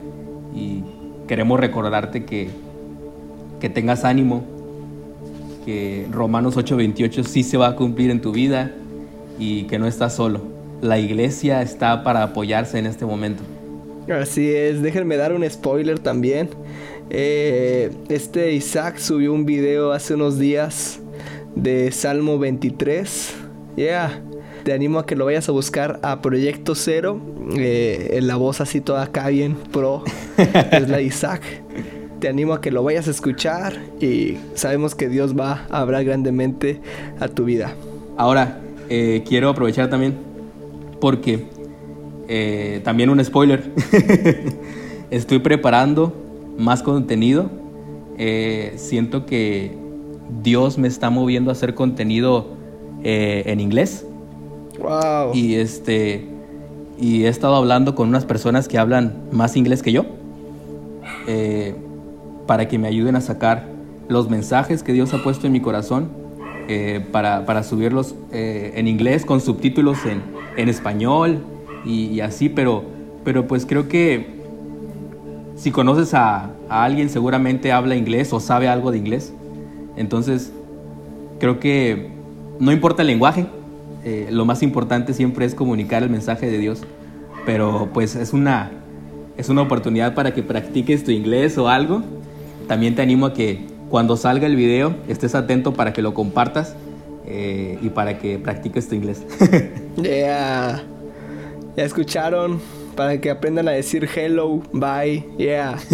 y 0.55 0.83
queremos 1.29 1.61
recordarte 1.61 2.25
que 2.25 2.51
que 3.61 3.69
tengas 3.69 4.05
ánimo, 4.05 4.43
que 5.65 6.09
Romanos 6.11 6.57
8:28 6.57 7.23
sí 7.23 7.45
se 7.45 7.57
va 7.57 7.69
a 7.69 7.77
cumplir 7.77 8.11
en 8.11 8.21
tu 8.21 8.33
vida 8.33 8.73
y 9.39 9.65
que 9.65 9.79
no 9.79 9.87
estás 9.87 10.17
solo. 10.17 10.41
La 10.81 10.99
iglesia 10.99 11.63
está 11.63 12.03
para 12.03 12.23
apoyarse 12.23 12.79
en 12.79 12.87
este 12.87 13.05
momento. 13.05 13.43
Así 14.11 14.51
es, 14.51 14.83
déjenme 14.83 15.17
dar 15.17 15.33
un 15.33 15.49
spoiler 15.49 15.99
también. 15.99 16.49
Eh, 17.11 17.91
este 18.09 18.55
Isaac 18.55 18.99
subió 18.99 19.33
un 19.33 19.45
video 19.45 19.93
hace 19.93 20.15
unos 20.15 20.39
días 20.39 21.00
de 21.55 21.93
Salmo 21.93 22.39
23. 22.39 23.35
Yeah, 23.77 24.23
te 24.65 24.73
animo 24.73 24.99
a 24.99 25.07
que 25.07 25.17
lo 25.17 25.25
vayas 25.25 25.49
a 25.49 25.53
buscar 25.53 26.01
a 26.03 26.21
Proyecto 26.23 26.75
Cero. 26.75 27.21
Eh, 27.57 28.11
en 28.13 28.27
la 28.27 28.37
voz 28.37 28.61
así 28.61 28.81
toda 28.81 29.03
acá 29.03 29.29
bien 29.29 29.57
pro. 29.73 30.05
es 30.37 30.89
la 30.89 31.01
Isaac. 31.01 31.43
te 32.21 32.29
animo 32.29 32.53
a 32.53 32.61
que 32.61 32.71
lo 32.71 32.83
vayas 32.83 33.09
a 33.09 33.11
escuchar 33.11 33.81
y 34.01 34.37
sabemos 34.55 34.95
que 34.95 35.09
Dios 35.09 35.39
va 35.39 35.67
a 35.71 35.81
hablar 35.81 36.05
grandemente 36.05 36.81
a 37.19 37.29
tu 37.29 37.45
vida. 37.45 37.75
Ahora, 38.17 38.61
eh, 38.89 39.23
quiero 39.27 39.49
aprovechar 39.49 39.89
también 39.89 40.19
porque 41.01 41.47
eh, 42.29 42.81
también 42.85 43.11
un 43.11 43.25
spoiler. 43.25 43.71
Estoy 45.11 45.39
preparando 45.39 46.15
más 46.59 46.83
contenido. 46.83 47.51
Siento 48.77 49.25
que 49.25 49.81
Dios 50.43 50.79
me 50.79 50.89
está 50.89 51.11
moviendo 51.11 51.51
a 51.51 51.53
hacer 51.53 51.75
contenido 51.75 52.49
en 53.03 53.61
inglés. 53.61 54.05
Wow. 54.79 55.35
Y 55.35 55.55
este 55.55 56.27
y 56.99 57.25
he 57.25 57.29
estado 57.29 57.55
hablando 57.55 57.95
con 57.95 58.09
unas 58.09 58.27
personas 58.27 58.69
que 58.69 58.79
hablan 58.79 59.15
más 59.33 59.57
inglés 59.57 59.83
que 59.83 59.93
yo 59.93 60.05
para 62.51 62.67
que 62.67 62.79
me 62.79 62.89
ayuden 62.89 63.15
a 63.15 63.21
sacar 63.21 63.69
los 64.09 64.29
mensajes 64.29 64.83
que 64.83 64.93
Dios 64.93 65.15
ha 65.15 65.23
puesto 65.23 65.47
en 65.47 65.53
mi 65.53 65.61
corazón 65.61 66.11
eh, 66.67 67.01
para, 67.13 67.63
subirlos 67.63 68.17
eh, 68.33 68.73
en 68.75 68.89
inglés 68.89 69.25
con 69.25 69.41
subtítulos 69.41 69.99
en, 70.05 70.69
español 70.69 71.45
y, 71.85 72.19
así, 72.21 72.49
pero, 72.49 72.83
pero 73.25 73.47
pues 73.47 73.67
creo 73.67 73.89
que 73.89 74.41
si 75.55 75.71
conoces 75.71 76.13
a, 76.13 76.51
alguien 76.69 77.09
seguramente 77.09 77.71
habla 77.71 77.95
inglés 77.95 78.33
o 78.33 78.41
sabe 78.41 78.69
algo 78.69 78.91
de 78.91 78.99
inglés. 78.99 79.33
Entonces, 79.97 80.53
creo 81.39 81.61
que 81.61 82.11
no 82.59 82.73
importa 82.73 83.03
el 83.03 83.09
lenguaje, 83.09 83.47
eh, 84.05 84.29
lo 84.31 84.45
más 84.45 84.63
importante 84.63 85.13
siempre 85.15 85.45
es 85.45 85.55
comunicar 85.55 86.03
el 86.03 86.11
mensaje 86.11 86.51
de 86.51 86.59
Dios, 86.59 86.83
pero 87.45 87.89
pues 87.93 88.17
es 88.17 88.33
una, 88.33 88.71
es 89.37 89.49
una 89.49 89.63
oportunidad 89.63 90.15
para 90.15 90.33
que 90.33 90.43
practiques 90.43 91.05
tu 91.05 91.11
inglés 91.11 91.59
o 91.59 91.69
algo. 91.69 92.03
También 92.69 92.95
te 92.95 93.03
animo 93.03 93.27
a 93.27 93.35
que 93.35 93.67
cuando 93.91 94.17
salga 94.17 94.47
el 94.47 94.57
video 94.57 94.95
estés 95.09 95.35
atento 95.35 95.75
para 95.75 95.93
que 95.93 96.01
lo 96.03 96.15
compartas 96.15 96.77
eh, 97.27 97.79
y 97.83 97.91
para 97.91 98.19
que 98.19 98.39
practiques 98.39 98.89
tu 98.89 98.95
inglés. 98.95 99.23
yeah. 99.97 100.83
Ya 101.77 101.85
escucharon 101.85 102.61
para 102.97 103.21
que 103.21 103.31
aprendan 103.31 103.69
a 103.69 103.73
decir 103.73 104.09
hello, 104.15 104.63
bye, 104.73 105.25
yeah. 105.39 105.79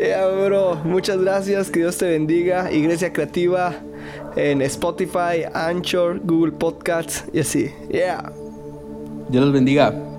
yeah, 0.00 0.26
bro. 0.26 0.76
Muchas 0.84 1.18
gracias. 1.18 1.70
Que 1.70 1.80
Dios 1.80 1.98
te 1.98 2.06
bendiga. 2.06 2.70
Iglesia 2.72 3.12
Creativa 3.12 3.74
en 4.36 4.62
Spotify, 4.62 5.44
Anchor, 5.52 6.20
Google 6.24 6.52
Podcasts 6.52 7.24
y 7.32 7.40
así. 7.40 7.70
Yeah. 7.90 8.32
Dios 9.28 9.44
los 9.44 9.52
bendiga. 9.52 10.09